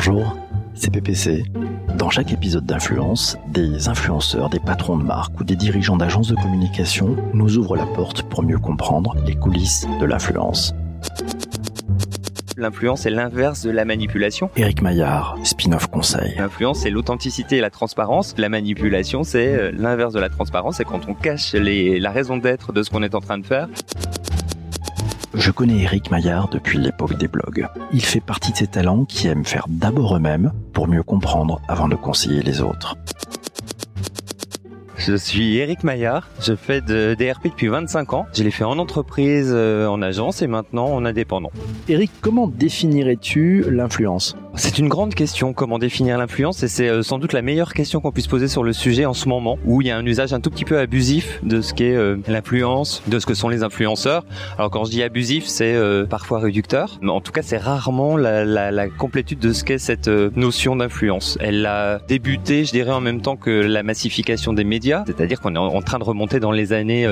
Bonjour, 0.00 0.36
c'est 0.74 0.92
PPC. 0.92 1.42
Dans 1.96 2.08
chaque 2.08 2.32
épisode 2.32 2.64
d'Influence, 2.64 3.36
des 3.48 3.88
influenceurs, 3.88 4.48
des 4.48 4.60
patrons 4.60 4.96
de 4.96 5.02
marque 5.02 5.40
ou 5.40 5.42
des 5.42 5.56
dirigeants 5.56 5.96
d'agences 5.96 6.28
de 6.28 6.36
communication 6.36 7.16
nous 7.34 7.58
ouvrent 7.58 7.74
la 7.74 7.84
porte 7.84 8.22
pour 8.22 8.44
mieux 8.44 8.60
comprendre 8.60 9.16
les 9.26 9.34
coulisses 9.34 9.88
de 10.00 10.06
l'influence. 10.06 10.72
L'influence 12.56 13.06
est 13.06 13.10
l'inverse 13.10 13.64
de 13.64 13.72
la 13.72 13.84
manipulation. 13.84 14.50
Éric 14.56 14.82
Maillard, 14.82 15.36
spin-off 15.42 15.88
conseil. 15.88 16.36
L'influence, 16.38 16.78
c'est 16.82 16.90
l'authenticité 16.90 17.56
et 17.56 17.60
la 17.60 17.70
transparence. 17.70 18.36
La 18.38 18.48
manipulation, 18.48 19.24
c'est 19.24 19.48
euh, 19.48 19.72
l'inverse 19.76 20.12
de 20.12 20.20
la 20.20 20.28
transparence. 20.28 20.76
C'est 20.76 20.84
quand 20.84 21.08
on 21.08 21.14
cache 21.14 21.54
les, 21.54 21.98
la 21.98 22.12
raison 22.12 22.36
d'être 22.36 22.72
de 22.72 22.84
ce 22.84 22.90
qu'on 22.90 23.02
est 23.02 23.16
en 23.16 23.20
train 23.20 23.38
de 23.38 23.46
faire. 23.46 23.68
Je 25.34 25.50
connais 25.50 25.82
Éric 25.82 26.10
Maillard 26.10 26.48
depuis 26.48 26.78
l'époque 26.78 27.16
des 27.18 27.28
blogs. 27.28 27.66
Il 27.92 28.02
fait 28.02 28.20
partie 28.20 28.52
de 28.52 28.56
ces 28.56 28.66
talents 28.66 29.04
qui 29.04 29.28
aiment 29.28 29.44
faire 29.44 29.66
d'abord 29.68 30.16
eux-mêmes 30.16 30.52
pour 30.72 30.88
mieux 30.88 31.02
comprendre 31.02 31.60
avant 31.68 31.88
de 31.88 31.96
conseiller 31.96 32.42
les 32.42 32.62
autres. 32.62 32.96
Je 34.96 35.14
suis 35.14 35.58
Eric 35.58 35.84
Maillard, 35.84 36.28
je 36.40 36.54
fais 36.54 36.80
de 36.80 37.14
DRP 37.14 37.44
depuis 37.44 37.68
25 37.68 38.14
ans. 38.14 38.26
Je 38.34 38.42
l'ai 38.42 38.50
fait 38.50 38.64
en 38.64 38.78
entreprise, 38.78 39.50
euh, 39.54 39.86
en 39.86 40.02
agence 40.02 40.42
et 40.42 40.46
maintenant 40.46 40.86
en 40.86 41.04
indépendant. 41.04 41.52
Éric, 41.88 42.10
comment 42.20 42.48
définirais-tu 42.48 43.64
l'influence? 43.70 44.34
C'est 44.58 44.78
une 44.78 44.88
grande 44.88 45.14
question, 45.14 45.52
comment 45.52 45.78
définir 45.78 46.18
l'influence, 46.18 46.62
et 46.62 46.68
c'est 46.68 46.88
euh, 46.88 47.02
sans 47.02 47.18
doute 47.18 47.32
la 47.32 47.42
meilleure 47.42 47.72
question 47.72 48.00
qu'on 48.00 48.12
puisse 48.12 48.26
poser 48.26 48.48
sur 48.48 48.62
le 48.62 48.72
sujet 48.72 49.06
en 49.06 49.14
ce 49.14 49.28
moment, 49.28 49.58
où 49.64 49.82
il 49.82 49.88
y 49.88 49.90
a 49.90 49.96
un 49.96 50.04
usage 50.04 50.32
un 50.32 50.40
tout 50.40 50.50
petit 50.50 50.64
peu 50.64 50.78
abusif 50.78 51.40
de 51.42 51.60
ce 51.60 51.72
qu'est 51.74 51.94
euh, 51.94 52.16
l'influence, 52.28 53.02
de 53.06 53.18
ce 53.18 53.26
que 53.26 53.34
sont 53.34 53.48
les 53.48 53.62
influenceurs. 53.62 54.24
Alors 54.56 54.70
quand 54.70 54.84
je 54.84 54.90
dis 54.90 55.02
abusif, 55.02 55.46
c'est 55.46 55.76
parfois 56.08 56.40
réducteur, 56.40 56.98
mais 57.02 57.10
en 57.10 57.20
tout 57.20 57.32
cas 57.32 57.42
c'est 57.42 57.56
rarement 57.56 58.16
la, 58.16 58.44
la, 58.44 58.70
la, 58.70 58.88
complétude 58.88 59.38
de 59.38 59.52
ce 59.52 59.64
qu'est 59.64 59.78
cette 59.78 60.08
notion 60.08 60.76
d'influence. 60.76 61.38
Elle 61.40 61.64
a 61.66 62.00
débuté, 62.08 62.64
je 62.64 62.72
dirais, 62.72 62.92
en 62.92 63.00
même 63.00 63.20
temps 63.20 63.36
que 63.36 63.50
la 63.50 63.82
massification 63.82 64.52
des 64.52 64.64
médias 64.64 65.04
c'est-à-dire 65.06 65.40
qu'on 65.40 65.54
est 65.54 65.58
en 65.58 65.82
train 65.82 65.98
de 65.98 66.04
remonter 66.04 66.40
dans 66.40 66.52
les 66.52 66.72
années 66.72 67.06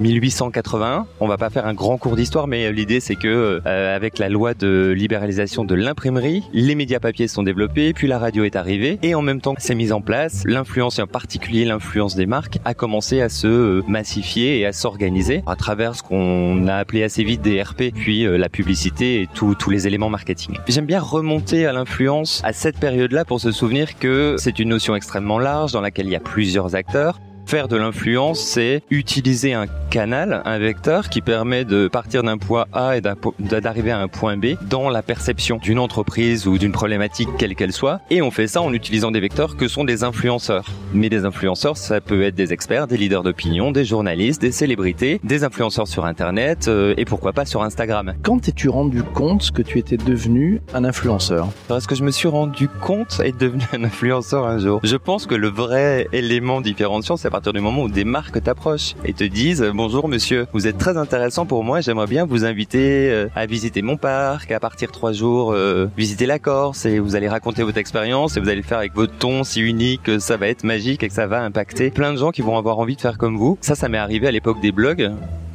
1881. 0.00 0.82
Euh, 0.82 1.02
On 1.20 1.28
va 1.28 1.36
pas 1.36 1.50
faire 1.50 1.66
un 1.66 1.74
grand 1.74 1.98
cours 1.98 2.16
d'histoire, 2.16 2.46
mais 2.46 2.66
euh, 2.66 2.70
l'idée 2.70 3.00
c'est 3.00 3.16
que 3.16 3.60
euh, 3.66 3.96
avec 3.96 4.18
la 4.18 4.28
loi 4.28 4.54
de 4.54 4.94
libéralisation 4.96 5.64
de 5.64 5.74
l'imprimerie, 5.74 6.44
médias 6.74 7.00
papier 7.00 7.28
sont 7.28 7.42
développés, 7.42 7.92
puis 7.92 8.08
la 8.08 8.18
radio 8.18 8.44
est 8.44 8.56
arrivée, 8.56 8.98
et 9.02 9.14
en 9.14 9.22
même 9.22 9.40
temps 9.40 9.54
c'est 9.58 9.74
mise 9.74 9.92
en 9.92 10.00
place, 10.00 10.42
l'influence 10.44 10.98
et 10.98 11.02
en 11.02 11.06
particulier 11.06 11.64
l'influence 11.64 12.14
des 12.14 12.26
marques 12.26 12.58
a 12.64 12.74
commencé 12.74 13.20
à 13.20 13.28
se 13.28 13.82
massifier 13.88 14.58
et 14.58 14.66
à 14.66 14.72
s'organiser 14.72 15.42
à 15.46 15.56
travers 15.56 15.94
ce 15.94 16.02
qu'on 16.02 16.66
a 16.68 16.76
appelé 16.76 17.02
assez 17.02 17.24
vite 17.24 17.42
des 17.42 17.62
RP, 17.62 17.92
puis 17.94 18.24
la 18.24 18.48
publicité 18.48 19.22
et 19.22 19.28
tous 19.32 19.70
les 19.70 19.86
éléments 19.86 20.10
marketing. 20.10 20.58
J'aime 20.68 20.86
bien 20.86 21.00
remonter 21.00 21.66
à 21.66 21.72
l'influence 21.72 22.40
à 22.44 22.52
cette 22.52 22.78
période-là 22.78 23.24
pour 23.24 23.40
se 23.40 23.52
souvenir 23.52 23.98
que 23.98 24.36
c'est 24.38 24.58
une 24.58 24.70
notion 24.70 24.94
extrêmement 24.94 25.38
large 25.38 25.72
dans 25.72 25.80
laquelle 25.80 26.06
il 26.06 26.12
y 26.12 26.16
a 26.16 26.20
plusieurs 26.20 26.74
acteurs 26.74 27.20
Faire 27.52 27.68
de 27.68 27.76
l'influence, 27.76 28.40
c'est 28.40 28.82
utiliser 28.88 29.52
un 29.52 29.66
canal, 29.90 30.40
un 30.46 30.58
vecteur 30.58 31.10
qui 31.10 31.20
permet 31.20 31.66
de 31.66 31.86
partir 31.86 32.22
d'un 32.22 32.38
point 32.38 32.64
A 32.72 32.96
et 32.96 33.02
d'arriver 33.02 33.90
à 33.90 33.98
un 33.98 34.08
point 34.08 34.38
B 34.38 34.54
dans 34.70 34.88
la 34.88 35.02
perception 35.02 35.58
d'une 35.58 35.78
entreprise 35.78 36.46
ou 36.46 36.56
d'une 36.56 36.72
problématique 36.72 37.28
quelle 37.36 37.54
qu'elle 37.54 37.74
soit. 37.74 38.00
Et 38.08 38.22
on 38.22 38.30
fait 38.30 38.46
ça 38.46 38.62
en 38.62 38.72
utilisant 38.72 39.10
des 39.10 39.20
vecteurs 39.20 39.58
que 39.58 39.68
sont 39.68 39.84
des 39.84 40.02
influenceurs. 40.02 40.64
Mais 40.94 41.10
des 41.10 41.26
influenceurs, 41.26 41.76
ça 41.76 42.00
peut 42.00 42.22
être 42.22 42.34
des 42.34 42.54
experts, 42.54 42.86
des 42.86 42.96
leaders 42.96 43.22
d'opinion, 43.22 43.70
des 43.70 43.84
journalistes, 43.84 44.40
des 44.40 44.50
célébrités, 44.50 45.20
des 45.22 45.44
influenceurs 45.44 45.88
sur 45.88 46.06
Internet 46.06 46.68
euh, 46.68 46.94
et 46.96 47.04
pourquoi 47.04 47.34
pas 47.34 47.44
sur 47.44 47.62
Instagram. 47.62 48.14
Quand 48.22 48.38
t'es-tu 48.38 48.70
rendu 48.70 49.02
compte 49.02 49.50
que 49.50 49.60
tu 49.60 49.78
étais 49.78 49.98
devenu 49.98 50.62
un 50.72 50.84
influenceur? 50.84 51.48
Est-ce 51.68 51.86
que 51.86 51.96
je 51.96 52.02
me 52.02 52.12
suis 52.12 52.28
rendu 52.28 52.68
compte 52.80 53.20
être 53.22 53.36
devenu 53.36 53.64
un 53.74 53.84
influenceur 53.84 54.46
un 54.46 54.56
jour? 54.56 54.80
Je 54.84 54.96
pense 54.96 55.26
que 55.26 55.34
le 55.34 55.48
vrai 55.48 56.08
élément 56.14 56.62
différenciant, 56.62 57.18
c'est 57.18 57.28
à 57.28 57.41
partir 57.42 57.54
du 57.54 57.60
moment 57.60 57.82
où 57.82 57.88
des 57.88 58.04
marques 58.04 58.40
t'approchent 58.40 58.94
et 59.04 59.12
te 59.12 59.24
disent 59.24 59.68
bonjour 59.74 60.06
monsieur, 60.06 60.46
vous 60.52 60.68
êtes 60.68 60.78
très 60.78 60.96
intéressant 60.96 61.44
pour 61.44 61.64
moi, 61.64 61.80
j'aimerais 61.80 62.06
bien 62.06 62.24
vous 62.24 62.44
inviter 62.44 63.10
euh, 63.10 63.26
à 63.34 63.46
visiter 63.46 63.82
mon 63.82 63.96
parc, 63.96 64.52
à 64.52 64.60
partir 64.60 64.92
trois 64.92 65.10
jours 65.10 65.50
euh, 65.50 65.88
visiter 65.96 66.26
la 66.26 66.38
Corse 66.38 66.86
et 66.86 67.00
vous 67.00 67.16
allez 67.16 67.28
raconter 67.28 67.64
votre 67.64 67.78
expérience 67.78 68.36
et 68.36 68.40
vous 68.40 68.48
allez 68.48 68.60
le 68.60 68.62
faire 68.62 68.78
avec 68.78 68.94
votre 68.94 69.18
ton 69.18 69.42
si 69.42 69.60
unique 69.60 70.04
que 70.04 70.20
ça 70.20 70.36
va 70.36 70.46
être 70.46 70.62
magique 70.62 71.02
et 71.02 71.08
que 71.08 71.14
ça 71.14 71.26
va 71.26 71.42
impacter 71.42 71.90
plein 71.90 72.12
de 72.12 72.18
gens 72.18 72.30
qui 72.30 72.42
vont 72.42 72.56
avoir 72.56 72.78
envie 72.78 72.94
de 72.94 73.00
faire 73.00 73.18
comme 73.18 73.36
vous. 73.36 73.58
Ça, 73.60 73.74
ça 73.74 73.88
m'est 73.88 73.98
arrivé 73.98 74.28
à 74.28 74.30
l'époque 74.30 74.60
des 74.60 74.70
blogs 74.70 75.10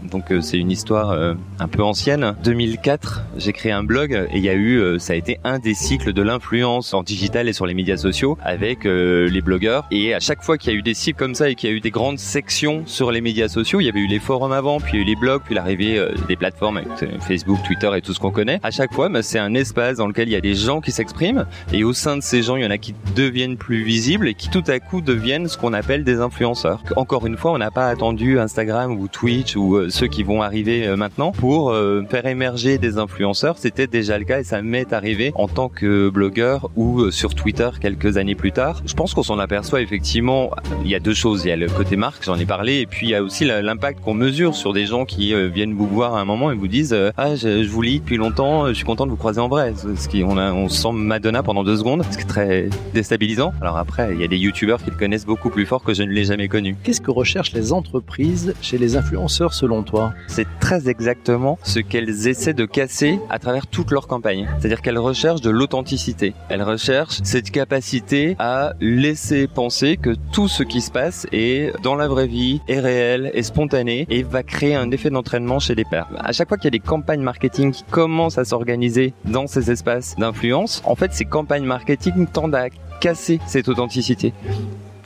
donc 0.09 0.31
euh, 0.31 0.41
c'est 0.41 0.57
une 0.57 0.71
histoire 0.71 1.11
euh, 1.11 1.33
un 1.59 1.67
peu 1.67 1.83
ancienne. 1.83 2.35
2004, 2.43 3.23
j'ai 3.37 3.53
créé 3.53 3.71
un 3.71 3.83
blog 3.83 4.13
et 4.31 4.37
il 4.37 4.43
y 4.43 4.49
a 4.49 4.53
eu, 4.53 4.77
euh, 4.77 4.99
ça 4.99 5.13
a 5.13 5.15
été 5.15 5.39
un 5.43 5.59
des 5.59 5.73
cycles 5.73 6.13
de 6.13 6.21
l'influence 6.21 6.93
en 6.93 7.03
digital 7.03 7.47
et 7.47 7.53
sur 7.53 7.65
les 7.65 7.73
médias 7.73 7.97
sociaux 7.97 8.37
avec 8.43 8.85
les 8.85 9.41
blogueurs. 9.41 9.85
Et 9.91 10.13
à 10.13 10.19
chaque 10.19 10.43
fois 10.43 10.57
qu'il 10.57 10.71
y 10.71 10.75
a 10.75 10.79
eu 10.79 10.81
des 10.81 10.93
cycles 10.93 11.17
comme 11.17 11.35
ça 11.35 11.49
et 11.49 11.55
qu'il 11.55 11.69
y 11.69 11.73
a 11.73 11.75
eu 11.75 11.79
des 11.79 11.91
grandes 11.91 12.19
sections 12.19 12.83
sur 12.85 13.11
les 13.11 13.21
médias 13.21 13.47
sociaux, 13.47 13.79
il 13.79 13.85
y 13.85 13.89
avait 13.89 13.99
eu 13.99 14.07
les 14.07 14.19
forums 14.19 14.51
avant, 14.51 14.79
puis 14.79 14.93
il 14.93 14.95
y 14.95 14.99
a 14.99 15.01
eu 15.03 15.05
les 15.05 15.15
blogs, 15.15 15.41
puis 15.43 15.55
l'arrivée 15.55 16.03
des 16.27 16.35
plateformes 16.35 16.77
avec 16.77 16.89
Facebook, 17.21 17.59
Twitter 17.65 17.89
et 17.95 18.01
tout 18.01 18.13
ce 18.13 18.19
qu'on 18.19 18.31
connaît. 18.31 18.59
À 18.63 18.71
chaque 18.71 18.93
fois, 18.93 19.09
bah, 19.09 19.21
c'est 19.21 19.39
un 19.39 19.53
espace 19.53 19.97
dans 19.97 20.07
lequel 20.07 20.29
il 20.29 20.31
y 20.31 20.35
a 20.35 20.41
des 20.41 20.55
gens 20.55 20.81
qui 20.81 20.91
s'expriment 20.91 21.45
et 21.73 21.83
au 21.83 21.93
sein 21.93 22.17
de 22.17 22.21
ces 22.21 22.41
gens, 22.41 22.55
il 22.55 22.63
y 22.63 22.65
en 22.65 22.71
a 22.71 22.77
qui 22.77 22.93
deviennent 23.15 23.57
plus 23.57 23.83
visibles 23.83 24.27
et 24.27 24.33
qui 24.33 24.49
tout 24.49 24.63
à 24.67 24.79
coup 24.79 25.01
deviennent 25.01 25.47
ce 25.47 25.57
qu'on 25.57 25.73
appelle 25.73 26.03
des 26.03 26.19
influenceurs. 26.19 26.83
Encore 26.95 27.25
une 27.25 27.37
fois, 27.37 27.51
on 27.51 27.57
n'a 27.57 27.71
pas 27.71 27.87
attendu 27.87 28.39
Instagram 28.39 28.91
ou 28.91 29.07
Twitch 29.07 29.55
ou 29.55 29.89
ceux 29.97 30.05
qui 30.05 30.21
vont 30.21 30.43
arriver 30.43 30.85
euh, 30.85 30.95
maintenant 30.95 31.31
pour 31.31 31.71
euh, 31.71 32.03
faire 32.07 32.27
émerger 32.27 32.77
des 32.77 32.99
influenceurs. 32.99 33.57
C'était 33.57 33.87
déjà 33.87 34.19
le 34.19 34.25
cas 34.25 34.41
et 34.41 34.43
ça 34.43 34.61
m'est 34.61 34.93
arrivé 34.93 35.31
en 35.33 35.47
tant 35.47 35.69
que 35.69 36.09
blogueur 36.09 36.69
ou 36.75 37.01
euh, 37.01 37.09
sur 37.09 37.33
Twitter 37.33 37.67
quelques 37.81 38.17
années 38.17 38.35
plus 38.35 38.51
tard. 38.51 38.83
Je 38.85 38.93
pense 38.93 39.15
qu'on 39.15 39.23
s'en 39.23 39.39
aperçoit 39.39 39.81
effectivement. 39.81 40.51
Il 40.83 40.91
y 40.91 40.93
a 40.93 40.99
deux 40.99 41.15
choses. 41.15 41.45
Il 41.45 41.47
y 41.47 41.51
a 41.51 41.55
le 41.55 41.67
côté 41.67 41.95
marque, 41.95 42.23
j'en 42.23 42.37
ai 42.37 42.45
parlé, 42.45 42.81
et 42.81 42.85
puis 42.85 43.07
il 43.07 43.09
y 43.09 43.15
a 43.15 43.23
aussi 43.23 43.43
l'impact 43.45 44.01
qu'on 44.01 44.13
mesure 44.13 44.53
sur 44.53 44.71
des 44.71 44.85
gens 44.85 45.05
qui 45.05 45.33
viennent 45.49 45.73
vous 45.73 45.87
voir 45.87 46.13
à 46.13 46.21
un 46.21 46.25
moment 46.25 46.51
et 46.51 46.55
vous 46.55 46.67
disent 46.67 46.95
ah 47.17 47.35
je, 47.35 47.67
vous 47.67 47.81
lis 47.81 47.99
depuis 47.99 48.17
longtemps, 48.17 48.67
je 48.67 48.73
suis 48.73 48.85
content 48.85 49.07
de 49.07 49.11
vous 49.11 49.17
croiser 49.17 49.39
en 49.39 49.47
vrai. 49.47 49.73
Ce 49.75 50.07
qui 50.07 50.23
on 50.23 50.37
a 50.37 50.53
on 50.53 50.69
sent 50.69 50.91
Madonna 50.93 51.41
pendant 51.41 51.63
deux 51.63 51.77
secondes, 51.77 52.03
ce 52.11 52.17
qui 52.17 52.23
est 52.23 52.27
très 52.27 52.69
déstabilisant. 52.93 53.51
Alors 53.61 53.77
après 53.77 54.13
il 54.13 54.21
y 54.21 54.23
a 54.23 54.27
des 54.27 54.37
youtubeurs 54.37 54.83
qui 54.83 54.91
le 54.91 54.95
connaissent 54.95 55.25
beaucoup 55.25 55.49
plus 55.49 55.65
fort 55.65 55.83
que 55.83 55.95
je 55.95 56.03
ne 56.03 56.11
l'ai 56.11 56.25
jamais 56.25 56.49
connu. 56.49 56.75
Qu'est-ce 56.83 57.01
que 57.01 57.09
recherchent 57.09 57.53
les 57.53 57.73
entreprises 57.73 58.53
chez 58.61 58.77
les 58.77 58.95
influenceurs 58.95 59.55
selon 59.55 59.86
c'est 60.27 60.47
très 60.59 60.89
exactement 60.89 61.57
ce 61.63 61.79
qu'elles 61.79 62.27
essaient 62.27 62.53
de 62.53 62.65
casser 62.65 63.19
à 63.29 63.39
travers 63.39 63.67
toute 63.67 63.91
leur 63.91 64.07
campagne. 64.07 64.47
C'est-à-dire 64.59 64.81
qu'elles 64.81 64.97
recherchent 64.97 65.41
de 65.41 65.49
l'authenticité. 65.49 66.33
Elles 66.49 66.63
recherchent 66.63 67.19
cette 67.23 67.51
capacité 67.51 68.35
à 68.39 68.73
laisser 68.79 69.47
penser 69.47 69.97
que 69.97 70.15
tout 70.31 70.47
ce 70.47 70.63
qui 70.63 70.81
se 70.81 70.91
passe 70.91 71.27
est 71.31 71.73
dans 71.83 71.95
la 71.95 72.07
vraie 72.07 72.27
vie, 72.27 72.61
est 72.67 72.79
réel, 72.79 73.31
est 73.33 73.43
spontané 73.43 74.05
et 74.09 74.23
va 74.23 74.43
créer 74.43 74.75
un 74.75 74.91
effet 74.91 75.09
d'entraînement 75.09 75.59
chez 75.59 75.75
les 75.75 75.85
pairs. 75.85 76.07
À 76.17 76.31
chaque 76.31 76.49
fois 76.49 76.57
qu'il 76.57 76.65
y 76.65 76.67
a 76.67 76.71
des 76.71 76.79
campagnes 76.79 77.21
marketing 77.21 77.71
qui 77.71 77.83
commencent 77.83 78.37
à 78.37 78.45
s'organiser 78.45 79.13
dans 79.25 79.47
ces 79.47 79.71
espaces 79.71 80.15
d'influence, 80.17 80.81
en 80.85 80.95
fait, 80.95 81.13
ces 81.13 81.25
campagnes 81.25 81.65
marketing 81.65 82.27
tendent 82.27 82.55
à 82.55 82.67
casser 82.99 83.39
cette 83.45 83.69
authenticité 83.69 84.33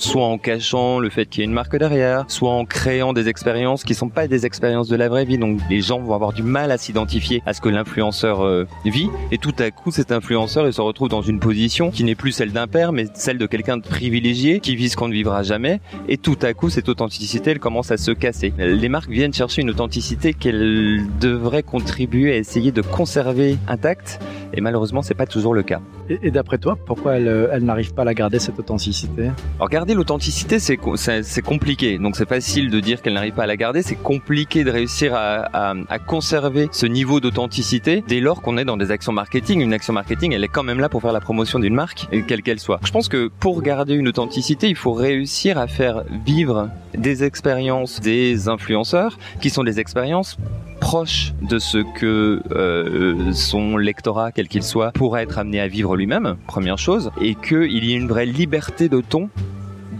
soit 0.04 0.26
en 0.26 0.38
cachant 0.38 1.00
le 1.00 1.10
fait 1.10 1.26
qu'il 1.26 1.42
y 1.42 1.44
ait 1.44 1.48
une 1.48 1.54
marque 1.54 1.76
derrière, 1.76 2.26
soit 2.28 2.52
en 2.52 2.66
créant 2.66 3.14
des 3.14 3.28
expériences 3.28 3.84
qui 3.84 3.94
sont 3.94 4.10
pas 4.10 4.28
des 4.28 4.46
expériences 4.46 4.88
de 4.88 4.96
la 4.96 5.10
vraie 5.10 5.26
vie. 5.26 5.38
Donc 5.38 5.60
les 5.70 5.82
gens 5.82 6.00
vont 6.00 6.14
avoir 6.14 6.34
du 6.34 6.44
mal 6.44 6.72
à 6.72 6.78
s'identifier 6.78 7.42
à 7.46 7.54
ce 7.54 7.62
que 7.62 7.70
l'influenceur 7.70 8.42
euh, 8.42 8.66
vit. 8.86 9.10
Et 9.32 9.38
tout 9.38 9.54
à 9.60 9.72
coup, 9.72 9.92
cet 9.92 10.12
influenceur, 10.12 10.68
il 10.68 10.74
se 10.74 10.82
retrouve 10.82 11.10
dans 11.10 11.22
une 11.22 11.40
position 11.40 11.92
qui 11.92 12.04
n'est 12.04 12.16
plus 12.16 12.32
celle 12.32 12.52
d'un 12.52 12.68
père, 12.68 12.92
mais 12.92 13.06
celle 13.14 13.38
de 13.38 13.46
quelqu'un 13.46 13.78
de 13.78 13.84
privilégié 13.84 14.60
qui 14.60 14.76
vit 14.76 14.90
ce 14.90 14.98
qu'on 14.98 15.08
ne 15.08 15.14
vivra 15.14 15.44
jamais. 15.44 15.80
Et 16.08 16.18
tout 16.18 16.38
à 16.42 16.54
coup, 16.54 16.70
cette 16.70 16.90
authenticité, 16.90 17.52
elle 17.52 17.60
commence 17.60 17.92
à 17.92 17.98
se 17.98 18.12
casser. 18.12 18.54
Les 18.58 18.90
marques 18.90 19.10
viennent 19.10 19.34
chercher 19.34 19.62
une 19.62 19.70
authenticité 19.70 20.34
qu'elles 20.34 21.06
devraient 21.20 21.64
contribuer 21.64 22.34
à 22.34 22.38
essayer 22.38 22.72
de 22.72 22.82
conserver 22.82 23.58
intacte. 23.68 24.20
Et 24.54 24.62
malheureusement, 24.62 25.02
c'est 25.02 25.14
pas 25.14 25.26
toujours 25.26 25.54
le 25.54 25.64
cas. 25.64 25.80
Et, 26.09 26.32
d'après 26.32 26.58
toi, 26.58 26.78
pourquoi 26.86 27.16
elle, 27.16 27.28
euh, 27.28 27.47
elle 27.54 27.64
n'arrive 27.64 27.94
pas 27.94 28.02
à 28.02 28.06
la 28.06 28.14
garder 28.14 28.40
cette 28.40 28.59
authenticité? 28.59 29.30
Alors 29.58 29.70
garder 29.70 29.91
l'authenticité, 29.93 30.59
c'est 30.59 31.41
compliqué. 31.41 31.97
Donc 31.97 32.16
c'est 32.16 32.28
facile 32.28 32.70
de 32.70 32.79
dire 32.79 33.02
qu'elle 33.02 33.14
n'arrive 33.14 33.34
pas 33.34 33.43
à 33.43 33.47
la 33.47 33.58
garder. 33.58 33.82
C'est 33.82 33.96
compliqué 33.96 34.64
de 34.64 34.72
réussir 34.72 35.14
à 35.16 35.99
conserver 35.99 36.70
ce 36.72 36.85
niveau 36.85 37.20
d'authenticité 37.20 38.03
dès 38.08 38.20
lors 38.20 38.41
qu'on 38.41 38.58
est 38.58 38.66
dans 38.66 38.78
des 38.78 38.91
actions 38.91 39.11
marketing. 39.11 39.61
Une 39.61 39.73
action 39.73 39.93
marketing, 39.93 40.34
elle 40.34 40.43
est 40.43 40.49
quand 40.49 40.64
même 40.64 40.79
là 40.79 40.90
pour 40.90 41.02
faire 41.02 41.14
la 41.14 41.22
promotion 41.22 41.59
d'une 41.59 41.73
marque, 41.73 42.08
quelle 42.28 42.41
qu'elle 42.41 42.59
soit. 42.59 42.79
Je 42.84 42.91
pense 42.91 43.08
que 43.08 43.29
pour 43.40 43.61
garder 43.61 43.93
une 43.93 44.08
authenticité, 44.08 44.67
il 44.70 44.76
faut 44.76 44.93
réussir 44.93 45.58
à 45.58 45.67
faire 45.67 46.03
vivre 46.26 46.70
des 46.94 47.23
expériences 47.23 47.99
des 47.99 48.49
influenceurs 48.49 49.17
qui 49.40 49.49
sont 49.49 49.64
des 49.64 49.79
expériences 49.79 50.37
proche 50.82 51.34
de 51.41 51.59
ce 51.59 51.78
que 51.78 52.41
euh, 52.52 53.32
son 53.34 53.78
lectorat, 53.78 54.32
quel 54.32 54.47
qu'il 54.47 54.64
soit, 54.64 54.91
pourrait 54.91 55.23
être 55.23 55.37
amené 55.37 55.61
à 55.61 55.67
vivre 55.67 55.96
lui-même, 55.96 56.35
première 56.47 56.79
chose, 56.79 57.11
et 57.22 57.35
qu'il 57.35 57.85
y 57.85 57.94
ait 57.94 57.97
une 57.97 58.08
vraie 58.08 58.26
liberté 58.26 58.90
de 58.90 58.99
ton 58.99 59.29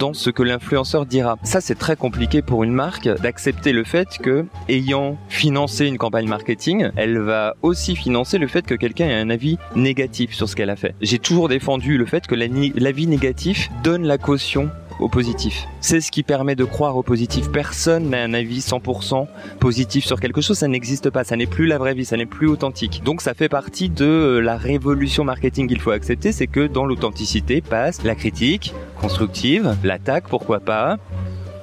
dans 0.01 0.13
ce 0.15 0.31
que 0.31 0.42
l'influenceur 0.42 1.06
dira. 1.06 1.38
Ça, 1.44 1.62
c'est 1.62 1.75
très 1.75 1.95
compliqué 1.95 2.42
pour 2.42 2.63
une 2.63 2.71
marque 2.71 3.07
d'accepter 3.21 3.71
le 3.71 3.83
fait 3.83 4.18
que, 4.18 4.48
ayant 4.68 5.15
financé 5.30 5.86
une 5.86 6.00
campagne 6.00 6.27
marketing, 6.27 6.89
elle 6.95 7.19
va 7.19 7.56
aussi 7.62 7.95
financer 7.95 8.39
le 8.39 8.48
fait 8.48 8.65
que 8.65 8.74
quelqu'un 8.74 9.06
ait 9.06 9.21
un 9.21 9.30
avis 9.30 9.59
négatif 9.75 10.33
sur 10.33 10.50
ce 10.50 10.56
qu'elle 10.56 10.71
a 10.71 10.75
fait. 10.75 10.95
J'ai 11.01 11.19
toujours 11.19 11.50
défendu 11.50 12.00
le 12.00 12.07
fait 12.07 12.25
que 12.25 12.33
l'avis 12.33 13.06
négatif 13.06 13.69
donne 13.83 14.07
la 14.07 14.18
caution 14.18 14.71
au 14.99 15.09
positif. 15.09 15.67
C'est 15.79 16.01
ce 16.01 16.11
qui 16.11 16.23
permet 16.23 16.55
de 16.55 16.63
croire 16.63 16.97
au 16.97 17.03
positif. 17.03 17.51
Personne 17.51 18.09
n'a 18.09 18.23
un 18.23 18.33
avis 18.33 18.59
100% 18.59 19.27
positif 19.59 20.05
sur 20.05 20.19
quelque 20.19 20.41
chose, 20.41 20.57
ça 20.57 20.67
n'existe 20.67 21.09
pas, 21.09 21.23
ça 21.23 21.35
n'est 21.35 21.47
plus 21.47 21.65
la 21.65 21.77
vraie 21.77 21.93
vie, 21.93 22.05
ça 22.05 22.17
n'est 22.17 22.25
plus 22.25 22.47
authentique. 22.47 23.01
Donc 23.03 23.21
ça 23.21 23.33
fait 23.33 23.49
partie 23.49 23.89
de 23.89 24.39
la 24.43 24.57
révolution 24.57 25.23
marketing 25.23 25.67
qu'il 25.67 25.79
faut 25.79 25.91
accepter, 25.91 26.31
c'est 26.31 26.47
que 26.47 26.67
dans 26.67 26.85
l'authenticité 26.85 27.61
passe 27.61 28.03
la 28.03 28.15
critique 28.15 28.73
constructive, 28.99 29.75
l'attaque, 29.83 30.27
pourquoi 30.29 30.59
pas, 30.59 30.97